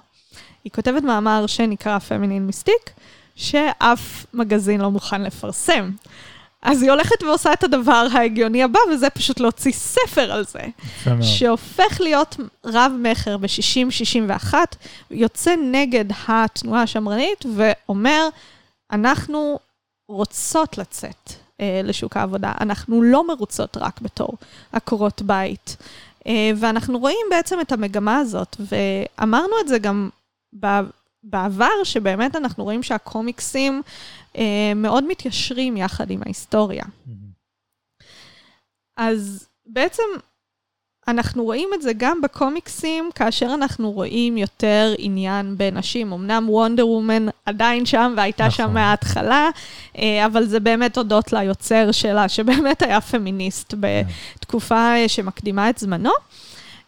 היא 0.64 0.73
כותבת 0.73 1.03
מאמר 1.03 1.46
שנקרא 1.46 1.99
פמינין 1.99 2.46
מיסטיק, 2.46 2.90
שאף 3.36 4.26
מגזין 4.34 4.80
לא 4.80 4.90
מוכן 4.90 5.22
לפרסם. 5.22 5.90
אז 6.62 6.82
היא 6.82 6.90
הולכת 6.90 7.22
ועושה 7.22 7.52
את 7.52 7.64
הדבר 7.64 8.06
ההגיוני 8.12 8.62
הבא, 8.62 8.78
וזה 8.92 9.10
פשוט 9.10 9.40
להוציא 9.40 9.72
ספר 9.72 10.32
על 10.32 10.44
זה. 10.44 10.60
שהופך 11.22 12.00
להיות 12.00 12.36
רב-מכר 12.64 13.36
ב-60-61, 13.36 14.54
יוצא 15.10 15.54
נגד 15.72 16.04
התנועה 16.28 16.82
השמרנית 16.82 17.44
ואומר, 17.56 18.28
אנחנו 18.92 19.58
רוצות 20.08 20.78
לצאת 20.78 21.32
אה, 21.60 21.80
לשוק 21.84 22.16
העבודה, 22.16 22.52
אנחנו 22.60 23.02
לא 23.02 23.28
מרוצות 23.28 23.76
רק 23.76 24.00
בתור 24.00 24.32
עקרות 24.72 25.22
בית. 25.22 25.76
אה, 26.26 26.50
ואנחנו 26.56 26.98
רואים 26.98 27.26
בעצם 27.30 27.60
את 27.60 27.72
המגמה 27.72 28.18
הזאת, 28.18 28.56
ואמרנו 28.60 29.60
את 29.60 29.68
זה 29.68 29.78
גם 29.78 30.08
בעבר, 31.22 31.85
שבאמת 31.85 32.37
אנחנו 32.37 32.64
רואים 32.64 32.83
שהקומיקסים 32.83 33.83
אה, 34.37 34.72
מאוד 34.76 35.04
מתיישרים 35.04 35.76
יחד 35.76 36.11
עם 36.11 36.20
ההיסטוריה. 36.24 36.85
אז 38.96 39.48
בעצם 39.66 40.02
אנחנו 41.09 41.44
רואים 41.44 41.68
את 41.74 41.83
זה 41.83 41.92
גם 41.96 42.20
בקומיקסים, 42.20 43.11
כאשר 43.14 43.50
אנחנו 43.54 43.90
רואים 43.90 44.37
יותר 44.37 44.94
עניין 44.98 45.54
בנשים. 45.59 46.12
אמנם 46.12 46.46
וונדר 46.48 46.88
וומן 46.88 47.26
עדיין 47.46 47.87
שם 47.87 48.14
והייתה 48.16 48.46
נכון. 48.46 48.66
שם 48.66 48.74
מההתחלה, 48.74 49.50
אה, 49.98 50.26
אבל 50.26 50.44
זה 50.44 50.61
באמת 50.61 50.98
הודות 50.98 51.33
ליוצר 51.33 51.92
שלה, 51.92 52.28
שבאמת 52.28 52.83
היה 52.83 53.00
פמיניסט 53.00 53.74
בתקופה 53.80 54.94
אה, 54.94 55.09
שמקדימה 55.09 55.70
את 55.70 55.78
זמנו. 55.78 56.11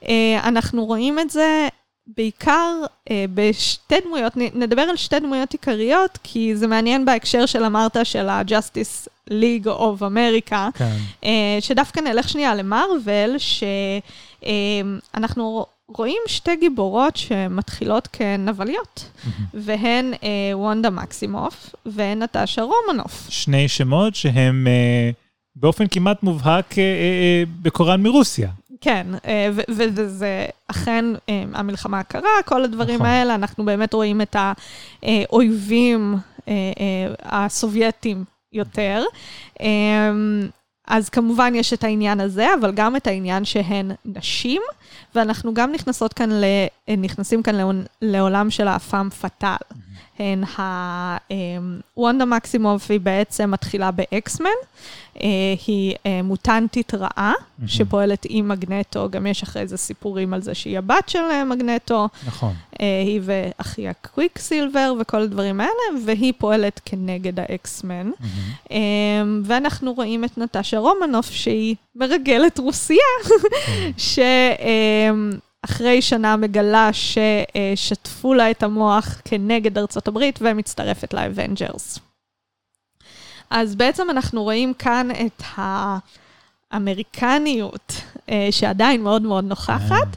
אה, 0.08 0.40
אנחנו 0.44 0.84
רואים 0.84 1.18
את 1.18 1.30
זה 1.30 1.68
בעיקר 2.16 2.74
אה, 3.10 3.24
בשתי 3.34 3.94
דמויות, 4.06 4.32
נדבר 4.36 4.82
על 4.82 4.96
שתי 4.96 5.20
דמויות 5.20 5.52
עיקריות, 5.52 6.18
כי 6.22 6.56
זה 6.56 6.66
מעניין 6.66 7.04
בהקשר 7.04 7.46
של 7.46 7.64
אמרת 7.64 7.96
של 8.04 8.28
ה-Justice 8.28 9.08
League 9.30 9.66
of 9.66 10.00
America, 10.00 10.56
כן. 10.74 10.96
אה, 11.24 11.58
שדווקא 11.60 12.00
נלך 12.00 12.28
שנייה 12.28 12.54
למרוויל, 12.54 13.36
שאנחנו 14.42 15.66
רואים 15.88 16.22
שתי 16.26 16.56
גיבורות 16.56 17.16
שמתחילות 17.16 18.08
כנבליות, 18.12 19.10
והן 19.54 20.12
אה, 20.22 20.28
וונדה 20.52 20.90
מקסימוף 20.90 21.74
והן 21.86 22.22
נטשה 22.22 22.62
רומנוף. 22.62 23.26
שני 23.28 23.68
שמות 23.68 24.14
שהם 24.14 24.66
אה, 24.66 25.10
באופן 25.56 25.86
כמעט 25.90 26.22
מובהק 26.22 26.78
אה, 26.78 26.82
אה, 26.82 26.88
אה, 26.88 27.42
בקוראן 27.62 28.02
מרוסיה. 28.02 28.48
כן, 28.82 29.06
אה, 29.26 29.48
וזה 29.68 30.46
אכן 30.68 31.04
אה, 31.28 31.44
המלחמה 31.54 32.00
הקרה, 32.00 32.42
כל 32.44 32.64
הדברים 32.64 32.94
נכון. 32.94 33.06
האלה, 33.06 33.34
אנחנו 33.34 33.64
באמת 33.64 33.94
רואים 33.94 34.20
את 34.20 34.36
האויבים 35.02 36.14
אה, 36.48 36.54
הסובייטים 37.22 38.24
יותר. 38.52 39.02
אה, 39.60 40.10
אז 40.86 41.08
כמובן 41.08 41.52
יש 41.54 41.72
את 41.72 41.84
העניין 41.84 42.20
הזה, 42.20 42.54
אבל 42.60 42.72
גם 42.72 42.96
את 42.96 43.06
העניין 43.06 43.44
שהן 43.44 43.90
נשים, 44.04 44.62
ואנחנו 45.14 45.54
גם 45.54 45.72
נכנסות 45.72 46.12
כאן, 46.12 46.30
ל, 46.30 46.44
נכנסים 46.98 47.42
כאן 47.42 47.54
לעול- 47.54 47.86
לעולם 48.02 48.50
של 48.50 48.68
האפם 48.68 49.08
פאטאל. 49.20 49.56
הן 50.22 50.44
ה... 50.44 50.60
אה, 51.30 51.36
וונדה 51.96 52.24
מקסימוף 52.24 52.86
היא 52.88 53.00
בעצם 53.00 53.50
מתחילה 53.50 53.90
באקס-מן, 53.90 54.50
אה, 55.20 55.28
היא 55.66 55.94
אה, 56.06 56.22
מוטנטית 56.22 56.94
רעה, 56.94 57.32
שפועלת 57.66 58.26
עם 58.28 58.48
מגנטו, 58.48 59.10
גם 59.10 59.26
יש 59.26 59.42
אחרי 59.42 59.66
זה 59.66 59.76
סיפורים 59.76 60.34
על 60.34 60.42
זה 60.42 60.54
שהיא 60.54 60.78
הבת 60.78 61.08
של 61.08 61.44
מגנטו, 61.46 62.08
נכון. 62.26 62.54
היא 62.78 63.20
ואחיה 63.22 63.92
קוויקסילבר 63.92 64.94
וכל 65.00 65.22
הדברים 65.22 65.60
האלה, 65.60 66.04
והיא 66.04 66.32
פועלת 66.38 66.80
כנגד 66.84 67.40
האקס-מן. 67.40 68.10
ואנחנו 69.44 69.92
רואים 69.92 70.24
את 70.24 70.38
נטשה 70.38 70.78
רומנוף, 70.78 71.30
שהיא 71.30 71.76
מרגלת 71.96 72.58
רוסיה, 72.58 72.96
שאחרי 75.66 76.02
שנה 76.02 76.36
מגלה 76.36 76.90
ששטפו 76.92 78.34
לה 78.34 78.50
את 78.50 78.62
המוח 78.62 79.20
כנגד 79.24 79.78
ארצות 79.78 80.08
הברית 80.08 80.38
ומצטרפת 80.42 81.14
לאבנג'רס. 81.14 81.98
אז 83.50 83.74
בעצם 83.74 84.10
אנחנו 84.10 84.42
רואים 84.42 84.74
כאן 84.74 85.08
את 85.26 85.42
האמריקניות, 86.70 87.92
אה, 88.28 88.48
שעדיין 88.50 89.02
מאוד 89.02 89.22
מאוד 89.22 89.44
נוכחת, 89.44 90.16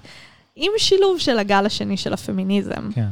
עם 0.56 0.72
שילוב 0.78 1.20
של 1.20 1.40
הגל 1.40 1.66
השני 1.66 1.98
של 1.98 2.14
הפמיניזם. 2.14 2.90
כן. 2.94 3.10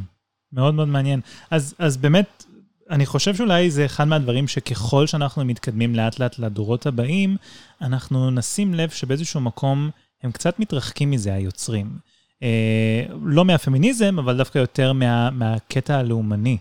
מאוד 0.54 0.74
מאוד 0.74 0.88
מעניין. 0.88 1.22
אז, 1.52 1.76
אז 1.80 1.98
באמת, 1.98 2.46
אני 2.90 3.06
חושב 3.06 3.36
שאולי 3.36 3.72
זה 3.72 3.86
אחד 3.86 4.04
מהדברים 4.04 4.48
שככל 4.48 5.08
שאנחנו 5.08 5.46
מתקדמים 5.46 5.96
לאט 5.96 6.20
לאט 6.20 6.40
לדורות 6.40 6.86
הבאים, 6.86 7.38
אנחנו 7.82 8.32
נשים 8.32 8.74
לב 8.74 8.90
שבאיזשהו 8.90 9.42
מקום 9.42 9.90
הם 10.24 10.32
קצת 10.32 10.60
מתרחקים 10.60 11.12
מזה, 11.12 11.34
היוצרים. 11.34 12.13
אה, 12.44 13.04
לא 13.26 13.46
מהפמיניזם, 13.46 14.20
אבל 14.20 14.38
דווקא 14.38 14.60
יותר 14.60 14.94
מה, 14.94 15.30
מהקטע 15.30 15.98
הלאומני. 15.98 16.58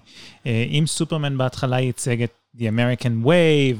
אה, 0.46 0.64
אם 0.70 0.84
סופרמן 0.86 1.38
בהתחלה 1.38 1.80
ייצג 1.80 2.22
את 2.22 2.30
The 2.56 2.60
American 2.60 3.26
Way, 3.26 3.76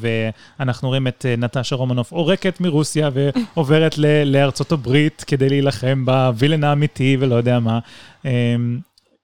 ואנחנו 0.58 0.88
רואים 0.88 1.08
את 1.08 1.26
אה, 1.28 1.36
נטשה 1.36 1.76
רומנוף 1.76 2.12
עורקת 2.12 2.60
מרוסיה 2.60 3.10
ועוברת 3.14 3.98
ל- 3.98 4.24
לארצות 4.24 4.72
הברית 4.72 5.24
כדי 5.26 5.48
להילחם 5.48 6.04
בווילן 6.04 6.64
האמיתי 6.64 7.16
ולא 7.20 7.34
יודע 7.34 7.60
מה. 7.60 7.78
אה, 8.26 8.54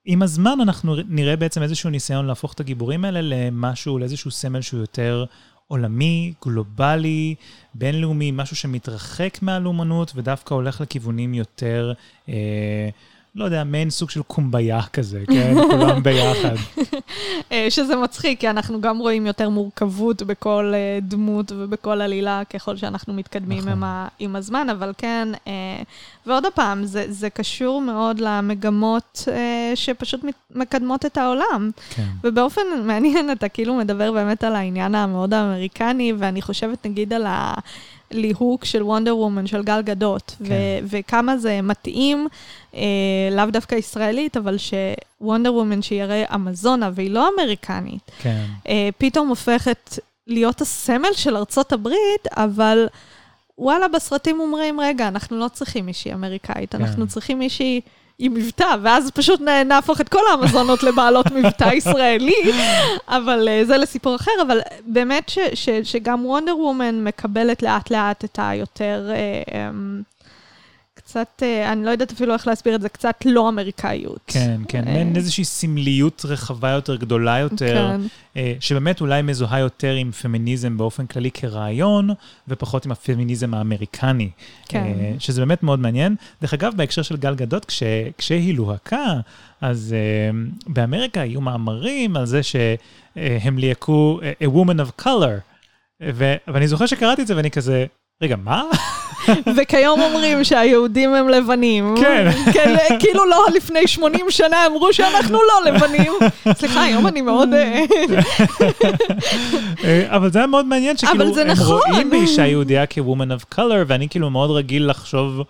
עם 0.05 0.21
הזמן 0.21 0.57
אנחנו 0.61 0.95
נראה 1.07 1.35
בעצם 1.35 1.63
איזשהו 1.63 1.89
ניסיון 1.89 2.25
להפוך 2.25 2.53
את 2.53 2.59
הגיבורים 2.59 3.05
האלה 3.05 3.19
למשהו, 3.21 3.99
לאיזשהו 3.99 4.31
סמל 4.31 4.61
שהוא 4.61 4.79
יותר 4.79 5.25
עולמי, 5.69 6.33
גלובלי, 6.45 7.35
בינלאומי, 7.73 8.31
משהו 8.31 8.55
שמתרחק 8.55 9.37
מהלאומנות 9.41 10.11
ודווקא 10.15 10.53
הולך 10.53 10.81
לכיוונים 10.81 11.33
יותר, 11.33 11.93
אה, 12.29 12.89
לא 13.35 13.45
יודע, 13.45 13.63
מעין 13.63 13.89
סוג 13.89 14.09
של 14.09 14.21
קומביה 14.21 14.81
כזה, 14.93 15.23
כן? 15.27 15.53
כולם 15.71 16.03
ביחד. 16.03 16.55
אה, 17.51 17.67
שזה 17.69 17.95
מצחיק, 17.95 18.39
כי 18.39 18.49
אנחנו 18.49 18.81
גם 18.81 18.97
רואים 18.97 19.25
יותר 19.25 19.49
מורכבות 19.49 20.21
בכל 20.21 20.71
אה, 20.75 20.99
דמות 21.01 21.51
ובכל 21.55 22.01
עלילה 22.01 22.41
ככל 22.53 22.77
שאנחנו 22.77 23.13
מתקדמים 23.13 23.57
נכון. 23.57 23.71
עם, 23.71 23.83
ה, 23.83 24.07
עם 24.19 24.35
הזמן, 24.35 24.69
אבל 24.69 24.93
כן, 24.97 25.27
אה, 25.47 25.53
ועוד 26.25 26.43
פעם, 26.55 26.85
זה, 26.85 27.05
זה 27.09 27.29
קשור 27.29 27.81
מאוד 27.81 28.19
למגמות 28.19 29.27
שפשוט 29.75 30.21
מקדמות 30.55 31.05
את 31.05 31.17
העולם. 31.17 31.71
כן. 31.89 32.07
ובאופן 32.23 32.61
מעניין, 32.83 33.31
אתה 33.31 33.49
כאילו 33.49 33.75
מדבר 33.75 34.11
באמת 34.11 34.43
על 34.43 34.55
העניין 34.55 34.95
המאוד 34.95 35.33
האמריקני, 35.33 36.13
ואני 36.17 36.41
חושבת 36.41 36.85
נגיד 36.85 37.13
על 37.13 37.25
הליהוק 38.11 38.65
של 38.65 38.83
וונדר 38.83 39.17
וומן, 39.17 39.47
של 39.47 39.63
גל 39.63 39.81
גדות, 39.81 40.35
כן. 40.37 40.43
ו- 40.43 40.87
וכמה 40.89 41.37
זה 41.37 41.61
מתאים, 41.61 42.27
אה, 42.75 42.81
לאו 43.31 43.45
דווקא 43.45 43.75
ישראלית, 43.75 44.37
אבל 44.37 44.57
שוונדר 44.57 45.53
וומן 45.53 45.81
שהיא 45.81 46.03
הרי 46.03 46.23
אמזונה 46.35 46.89
והיא 46.93 47.11
לא 47.11 47.29
אמריקנית, 47.35 48.11
כן. 48.19 48.45
אה, 48.67 48.89
פתאום 48.97 49.27
הופכת 49.27 49.99
להיות 50.27 50.61
הסמל 50.61 51.13
של 51.13 51.37
ארצות 51.37 51.73
הברית, 51.73 52.27
אבל 52.37 52.87
וואלה, 53.57 53.87
בסרטים 53.87 54.39
אומרים, 54.39 54.79
רגע, 54.79 55.07
אנחנו 55.07 55.39
לא 55.39 55.47
צריכים 55.47 55.85
מישהי 55.85 56.13
אמריקאית, 56.13 56.75
כן. 56.75 56.81
אנחנו 56.81 57.07
צריכים 57.07 57.39
מישהי... 57.39 57.81
עם 58.19 58.33
מבטא, 58.33 58.75
ואז 58.81 59.11
פשוט 59.11 59.41
נהפוך 59.41 60.01
את 60.01 60.09
כל 60.09 60.21
האמזונות 60.31 60.83
לבעלות 60.83 61.31
מבטא 61.31 61.69
ישראלי, 61.73 62.51
אבל 63.07 63.47
אה, 63.47 63.61
זה 63.65 63.77
לסיפור 63.77 64.15
אחר, 64.15 64.31
אבל 64.47 64.59
באמת 64.85 65.29
ש, 65.29 65.39
ש, 65.53 65.69
שגם 65.83 66.25
וונדר 66.25 66.57
וומן 66.57 67.03
מקבלת 67.03 67.63
לאט 67.63 67.91
לאט 67.91 68.23
את 68.25 68.39
היותר, 68.41 69.09
אה, 69.11 69.69
אמ, 69.69 70.01
קצת, 71.09 71.43
אה, 71.43 71.71
אני 71.71 71.85
לא 71.85 71.89
יודעת 71.89 72.11
אפילו 72.11 72.33
איך 72.33 72.47
להסביר 72.47 72.75
את 72.75 72.81
זה, 72.81 72.89
קצת 72.89 73.15
לא 73.25 73.49
אמריקאיות. 73.49 74.19
כן, 74.27 74.61
כן, 74.67 74.87
אה, 74.87 74.93
מעין 74.93 75.15
איזושהי 75.15 75.43
סמליות 75.43 76.25
רחבה 76.25 76.69
יותר, 76.69 76.95
גדולה 76.95 77.39
יותר, 77.39 77.89
כן. 77.91 78.01
אה, 78.37 78.53
שבאמת 78.59 79.01
אולי 79.01 79.21
מזוהה 79.21 79.59
יותר 79.59 79.93
עם 79.93 80.11
פמיניזם 80.11 80.77
באופן 80.77 81.05
כללי 81.05 81.31
כרעיון, 81.31 82.09
ופחות 82.47 82.85
עם 82.85 82.91
הפמיניזם 82.91 83.53
האמריקני. 83.53 84.29
כן. 84.67 84.83
אה, 84.83 85.13
שזה 85.19 85.41
באמת 85.41 85.63
מאוד 85.63 85.79
מעניין. 85.79 86.15
דרך 86.41 86.53
אגב, 86.53 86.73
בהקשר 86.75 87.01
של 87.01 87.17
גל 87.17 87.35
גדות, 87.35 87.65
כש, 87.65 87.83
כשהיא 88.17 88.55
לוהקה, 88.55 89.13
אז 89.61 89.95
אה, 89.97 90.39
באמריקה 90.67 91.21
היו 91.21 91.41
מאמרים 91.41 92.17
על 92.17 92.25
זה 92.25 92.43
שהם 92.43 93.57
ליהקו 93.57 94.19
אה, 94.23 94.33
a 94.43 94.47
woman 94.47 94.79
of 94.79 95.05
color. 95.05 95.39
ו, 96.03 96.33
ואני 96.47 96.67
זוכר 96.67 96.85
שקראתי 96.85 97.21
את 97.21 97.27
זה 97.27 97.35
ואני 97.35 97.51
כזה, 97.51 97.85
רגע, 98.21 98.35
מה? 98.35 98.63
וכיום 99.55 100.01
אומרים 100.01 100.43
שהיהודים 100.43 101.13
הם 101.13 101.29
לבנים. 101.29 101.95
כן. 102.01 102.31
כן, 102.53 102.75
כאילו 102.99 103.25
לא 103.25 103.45
לפני 103.55 103.87
80 103.87 104.25
שנה 104.29 104.65
אמרו 104.65 104.93
שאנחנו 104.93 105.37
לא 105.37 105.71
לבנים. 105.71 106.13
סליחה, 106.53 106.83
היום 106.83 107.07
אני 107.07 107.21
מאוד... 107.21 107.53
אה, 107.53 107.83
אה, 109.83 110.05
אבל 110.07 110.31
זה 110.31 110.39
היה 110.39 110.47
מאוד 110.47 110.65
מעניין 110.65 110.97
שכאילו, 110.97 111.39
הם 111.41 111.47
נכון. 111.47 111.81
רואים 111.89 112.09
באישה 112.09 112.45
יהודייה 112.45 112.85
כ-woman 112.85 113.41
of 113.41 113.55
color, 113.55 113.83
ואני 113.87 114.09
כאילו 114.09 114.29
מאוד 114.29 114.51
רגיל 114.51 114.89
לחשוב 114.89 115.41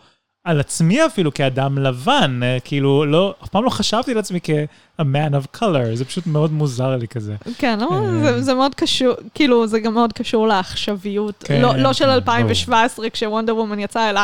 על 0.49 0.59
עצמי 0.59 1.05
אפילו 1.05 1.33
כאדם 1.33 1.77
לבן, 1.77 2.39
אה, 2.43 2.57
כאילו, 2.63 3.05
לא, 3.05 3.33
אף 3.43 3.49
פעם 3.49 3.63
לא 3.63 3.69
חשבתי 3.69 4.12
על 4.12 4.17
עצמי 4.17 4.39
כ-a 4.43 5.01
man 5.01 5.33
of 5.33 5.57
color, 5.59 5.63
זה 5.95 6.05
פשוט 6.05 6.27
מאוד 6.27 6.51
מוזר 6.53 6.95
לי 6.95 7.07
כזה. 7.07 7.35
כן, 7.57 7.79
לא, 7.79 7.89
אה. 7.91 8.19
זה- 8.19 8.41
זה 8.41 8.53
מאוד 8.53 8.75
קשור, 8.75 9.13
כאילו, 9.33 9.67
זה 9.67 9.79
גם 9.79 9.93
מאוד 9.93 10.13
קשור 10.13 10.47
לעכשוויות. 10.47 11.43
כן, 11.47 11.62
לא- 11.62 11.75
לא 11.75 11.93
של 11.93 12.05
כן, 12.05 12.12
2017, 12.12 13.09
כשוונדר 13.09 13.55
וומן 13.55 13.79
יצא, 13.79 14.09
אלא 14.09 14.21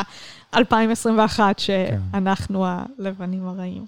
2021, 0.56 1.56
כן. 1.58 1.98
שאנחנו 2.14 2.66
הלבנים 2.68 3.48
הרעים. 3.48 3.86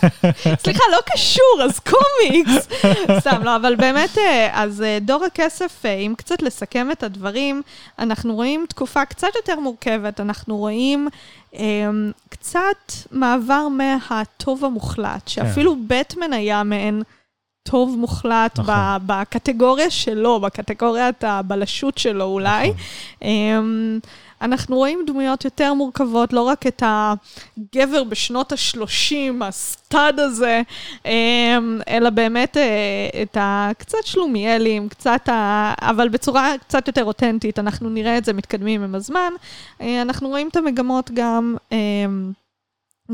סליחה, 0.62 0.82
לא 0.92 0.98
קשור, 1.12 1.62
אז 1.64 1.78
קומיקס. 1.78 2.68
סתם, 3.20 3.42
לא, 3.42 3.56
אבל 3.56 3.74
באמת, 3.74 4.18
אה, 4.18 4.50
אז 4.52 4.82
אה, 4.82 4.98
דור 5.00 5.24
הכסף, 5.24 5.82
אה, 5.84 5.94
אם 5.94 6.14
קצת 6.16 6.42
לסכם 6.42 6.90
את 6.90 7.02
הדברים, 7.02 7.62
אנחנו 7.98 8.34
רואים 8.34 8.66
תקופה 8.68 9.04
קצת 9.04 9.28
יותר 9.36 9.60
מורכבת, 9.60 10.20
אנחנו 10.20 10.56
רואים 10.56 11.08
אה, 11.54 11.90
קצת 12.28 12.92
מעבר 13.10 13.68
מהטוב 13.68 14.64
המוחלט, 14.64 15.28
שאפילו 15.28 15.76
בטמן 15.86 16.32
היה 16.32 16.62
מעין... 16.62 17.02
טוב 17.68 17.96
מוחלט 17.98 18.58
נכון. 18.58 18.74
בקטגוריה 19.06 19.90
שלו, 19.90 20.40
בקטגוריית 20.40 21.24
הבלשות 21.24 21.98
שלו 21.98 22.24
אולי. 22.24 22.68
נכון. 22.68 22.80
אמ, 23.22 23.98
אנחנו 24.42 24.76
רואים 24.76 24.98
דמויות 25.06 25.44
יותר 25.44 25.74
מורכבות, 25.74 26.32
לא 26.32 26.42
רק 26.42 26.66
את 26.66 26.82
הגבר 26.86 28.04
בשנות 28.04 28.52
ה-30, 28.52 29.44
הסטאד 29.44 30.20
הזה, 30.20 30.62
אמ, 31.06 31.80
אלא 31.88 32.10
באמת 32.10 32.56
אה, 32.56 33.22
את 33.22 33.36
הקצת 33.40 34.04
שלומיאלים, 34.04 34.88
קצת 34.88 35.28
ה... 35.28 35.74
אבל 35.80 36.08
בצורה 36.08 36.52
קצת 36.58 36.86
יותר 36.86 37.04
אותנטית. 37.04 37.58
אנחנו 37.58 37.90
נראה 37.90 38.18
את 38.18 38.24
זה 38.24 38.32
מתקדמים 38.32 38.82
עם 38.82 38.94
הזמן. 38.94 39.32
אה, 39.80 40.02
אנחנו 40.02 40.28
רואים 40.28 40.48
את 40.48 40.56
המגמות 40.56 41.10
גם... 41.14 41.56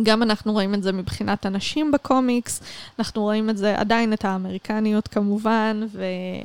גם 0.02 0.22
אנחנו 0.22 0.52
רואים 0.52 0.74
את 0.74 0.82
זה 0.82 0.92
מבחינת 0.92 1.46
הנשים 1.46 1.92
בקומיקס, 1.92 2.60
אנחנו 2.98 3.22
רואים 3.22 3.50
את 3.50 3.56
זה 3.56 3.78
עדיין 3.78 4.12
את 4.12 4.24
האמריקניות 4.24 5.08
כמובן, 5.08 5.80
ו, 5.92 6.04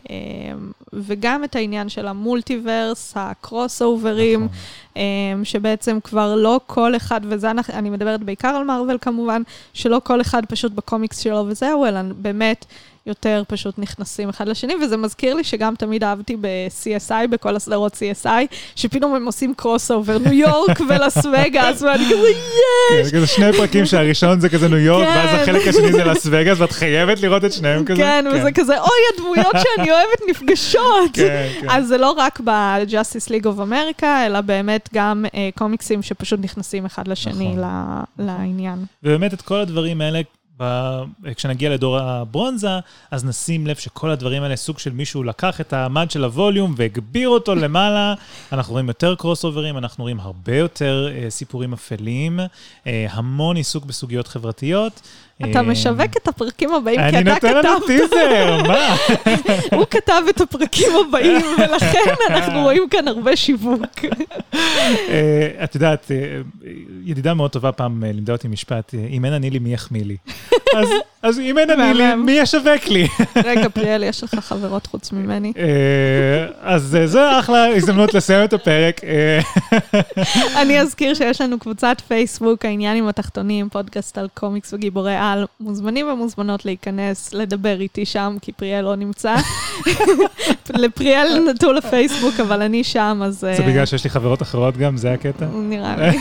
אמ, 0.09 0.71
וגם 0.93 1.43
את 1.43 1.55
העניין 1.55 1.89
של 1.89 2.07
ה 2.07 2.16
multiverse, 2.16 3.13
ה 3.15 3.22
crossover 3.22 3.81
ים, 3.81 4.43
נכון. 4.43 4.57
אמ, 4.95 5.45
שבעצם 5.45 5.99
כבר 6.03 6.35
לא 6.35 6.59
כל 6.67 6.95
אחד, 6.95 7.21
וזה 7.23 7.51
אני 7.69 7.89
מדברת 7.89 8.23
בעיקר 8.23 8.47
על 8.47 8.63
מארוול 8.63 8.97
כמובן, 9.01 9.41
שלא 9.73 10.01
כל 10.03 10.21
אחד 10.21 10.45
פשוט 10.45 10.71
בקומיקס 10.71 11.19
שלו 11.19 11.45
וזהו, 11.47 11.85
אלא 11.85 12.01
באמת 12.01 12.65
יותר 13.07 13.43
פשוט 13.47 13.79
נכנסים 13.79 14.29
אחד 14.29 14.47
לשני, 14.47 14.73
וזה 14.75 14.97
מזכיר 14.97 15.33
לי 15.33 15.43
שגם 15.43 15.75
תמיד 15.75 16.03
אהבתי 16.03 16.37
ב-CSI, 16.41 17.27
בכל 17.29 17.55
הסדרות 17.55 17.93
CSI, 17.93 18.55
שפתאום 18.75 19.15
הם 19.15 19.25
עושים 19.25 19.53
crossover, 19.53 20.17
ניו 20.17 20.33
יורק 20.33 20.79
ולאס 20.89 21.17
וגאס, 21.17 21.81
ואני 21.81 22.05
כזה, 22.05 22.29
יש! 22.29 23.11
כן, 23.11 23.17
כזה 23.17 23.27
שני 23.27 23.53
פרקים 23.53 23.85
שהראשון 23.85 24.39
זה 24.39 24.49
כזה 24.49 24.67
ניו 24.67 24.77
יורק, 24.77 25.07
כן. 25.07 25.13
ואז 25.15 25.41
החלק 25.41 25.67
השני 25.67 25.91
זה 25.91 26.03
לס 26.03 26.27
וגאס, 26.31 26.59
ואת 26.59 26.71
חייבת 26.71 27.19
לראות 27.19 27.45
את 27.45 27.53
שניהם 27.53 27.85
כזה. 27.85 28.01
כן, 28.01 28.25
וזה 28.33 28.51
כזה, 28.51 28.79
אוי, 28.79 28.99
הדמויות 29.13 29.55
שאני 29.63 29.91
אוהבת 29.91 30.21
נפגשות. 30.29 31.11
כן, 31.13 31.47
כן. 31.61 31.67
אז 31.69 31.87
זה 31.87 31.97
לא 31.97 32.11
רק 32.11 32.39
ב-Justice 32.43 33.29
League 33.29 33.45
of 33.45 33.59
America, 33.59 34.05
אלא 34.25 34.41
באמת 34.41 34.89
גם 34.93 35.25
אה, 35.35 35.49
קומיקסים 35.55 36.01
שפשוט 36.01 36.39
נכנסים 36.43 36.85
אחד 36.85 37.07
לשני 37.07 37.55
נכון. 37.55 38.03
לעניין. 38.19 38.85
ובאמת 39.03 39.33
את 39.33 39.41
כל 39.41 39.55
הדברים 39.55 40.01
האלה, 40.01 40.21
ב... 40.59 41.01
כשנגיע 41.35 41.69
לדור 41.69 41.97
הברונזה, 41.97 42.79
אז 43.11 43.25
נשים 43.25 43.67
לב 43.67 43.75
שכל 43.75 44.09
הדברים 44.09 44.43
האלה, 44.43 44.55
סוג 44.55 44.79
של 44.79 44.91
מישהו 44.91 45.23
לקח 45.23 45.61
את 45.61 45.73
המד 45.73 46.11
של 46.11 46.23
הווליום 46.23 46.73
והגביר 46.77 47.29
אותו 47.29 47.55
למעלה. 47.65 48.13
אנחנו 48.51 48.71
רואים 48.71 48.87
יותר 48.87 49.15
קרוס 49.15 49.43
אוברים, 49.45 49.77
אנחנו 49.77 50.03
רואים 50.03 50.19
הרבה 50.19 50.57
יותר 50.57 51.07
אה, 51.11 51.29
סיפורים 51.29 51.73
אפלים, 51.73 52.39
אה, 52.87 53.05
המון 53.09 53.55
עיסוק 53.55 53.85
בסוגיות 53.85 54.27
חברתיות. 54.27 55.01
אתה 55.43 55.57
אה, 55.59 55.63
משווק 55.63 56.17
את 56.21 56.27
הפרקים 56.27 56.73
הבאים, 56.73 56.99
כי 57.09 57.17
אני 57.17 57.21
אתה 57.21 57.33
נותן 57.33 57.57
לנו 57.57 57.77
כתבת, 57.77 57.87
טיזר, 57.87 58.61
מה? 58.67 58.95
הוא 59.77 59.85
כתב 59.91 60.21
את 60.29 60.41
הפרקים 60.41 60.87
הבאים, 61.07 61.41
ולכן 61.57 62.03
אנחנו 62.29 62.61
רואים 62.63 62.89
כאן 62.89 63.07
הרבה 63.07 63.35
שיווק. 63.35 64.05
אה, 65.09 65.63
את 65.63 65.75
יודעת, 65.75 66.11
אה, 66.11 66.41
ידידה 67.05 67.33
מאוד 67.33 67.51
טובה 67.51 67.71
פעם 67.71 68.03
לימדה 68.03 68.33
אותי 68.33 68.47
משפט, 68.47 68.93
אם 69.09 69.25
אין 69.25 69.33
אני 69.33 69.49
לי, 69.49 69.59
מי 69.59 69.73
יחמיא 69.73 70.03
לי? 70.03 70.17
אז- 71.21 71.39
אם 71.39 71.57
אין 71.57 71.69
אני 71.69 71.93
לי. 71.93 72.15
מי 72.15 72.31
ישווק 72.31 72.87
לי? 72.87 73.07
רגע, 73.43 73.69
פריאל, 73.69 74.03
יש 74.03 74.23
לך 74.23 74.35
חברות 74.39 74.87
חוץ 74.87 75.11
ממני? 75.11 75.53
אז 76.61 76.97
זו 77.05 77.39
אחלה 77.39 77.67
הזדמנות 77.67 78.13
לסיים 78.13 78.43
את 78.43 78.53
הפרק. 78.53 79.01
אני 80.55 80.79
אזכיר 80.81 81.13
שיש 81.13 81.41
לנו 81.41 81.59
קבוצת 81.59 82.01
פייסבוק, 82.07 82.65
העניין 82.65 82.97
עם 82.97 83.07
התחתונים, 83.07 83.69
פודקאסט 83.69 84.17
על 84.17 84.27
קומיקס 84.33 84.73
וגיבורי 84.73 85.15
על. 85.31 85.45
מוזמנים 85.59 86.07
ומוזמנות 86.07 86.65
להיכנס, 86.65 87.33
לדבר 87.33 87.81
איתי 87.81 88.05
שם, 88.05 88.37
כי 88.41 88.51
פריאל 88.51 88.81
לא 88.81 88.95
נמצא. 88.95 89.35
לפריאל 90.69 91.43
נטו 91.49 91.73
לפייסבוק, 91.73 92.39
אבל 92.39 92.61
אני 92.61 92.83
שם, 92.83 93.21
אז... 93.25 93.39
זה 93.39 93.55
אה, 93.59 93.67
בגלל 93.67 93.85
שיש 93.85 94.03
לי 94.03 94.09
חברות 94.09 94.41
אחרות 94.41 94.77
גם, 94.77 94.97
זה 94.97 95.13
הקטע? 95.13 95.45
נראה 95.53 95.95
לי. 95.97 96.17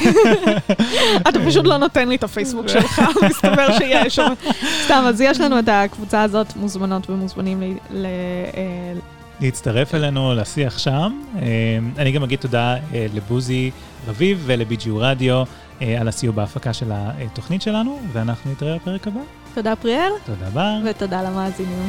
אתה 1.28 1.38
פשוט 1.46 1.66
לא 1.66 1.76
נותן 1.76 2.08
לי 2.08 2.16
את 2.16 2.24
הפייסבוק 2.24 2.68
שלך, 2.68 3.02
מסתבר 3.30 3.78
שיש. 3.78 4.18
סתם, 4.84 5.04
אז 5.06 5.20
יש 5.20 5.40
לנו 5.40 5.58
את 5.58 5.68
הקבוצה 5.68 6.22
הזאת, 6.22 6.56
מוזמנות 6.56 7.10
ומוזמנים 7.10 7.78
ל... 7.90 8.06
אה, 8.56 8.92
להצטרף 9.40 9.94
אלינו 9.94 10.34
לשיח 10.34 10.78
שם. 10.78 11.20
אה, 11.42 11.78
אני 11.98 12.12
גם 12.12 12.22
אגיד 12.22 12.38
תודה 12.38 12.76
לבוזי 13.14 13.70
רביב 14.08 14.42
ולבי.ג'י 14.46 14.90
רדיו 14.98 15.42
על 15.80 16.08
הסיוע 16.08 16.32
בהפקה 16.32 16.72
של 16.72 16.92
התוכנית 16.94 17.62
שלנו, 17.62 18.00
ואנחנו 18.12 18.52
נתראה 18.52 18.76
בפרק 18.76 19.06
הבא. 19.06 19.20
תודה 19.54 19.76
פריאל, 19.76 20.12
תודה 20.26 20.48
רבה. 20.48 20.78
ותודה 20.84 21.22
למאזינים. 21.22 21.88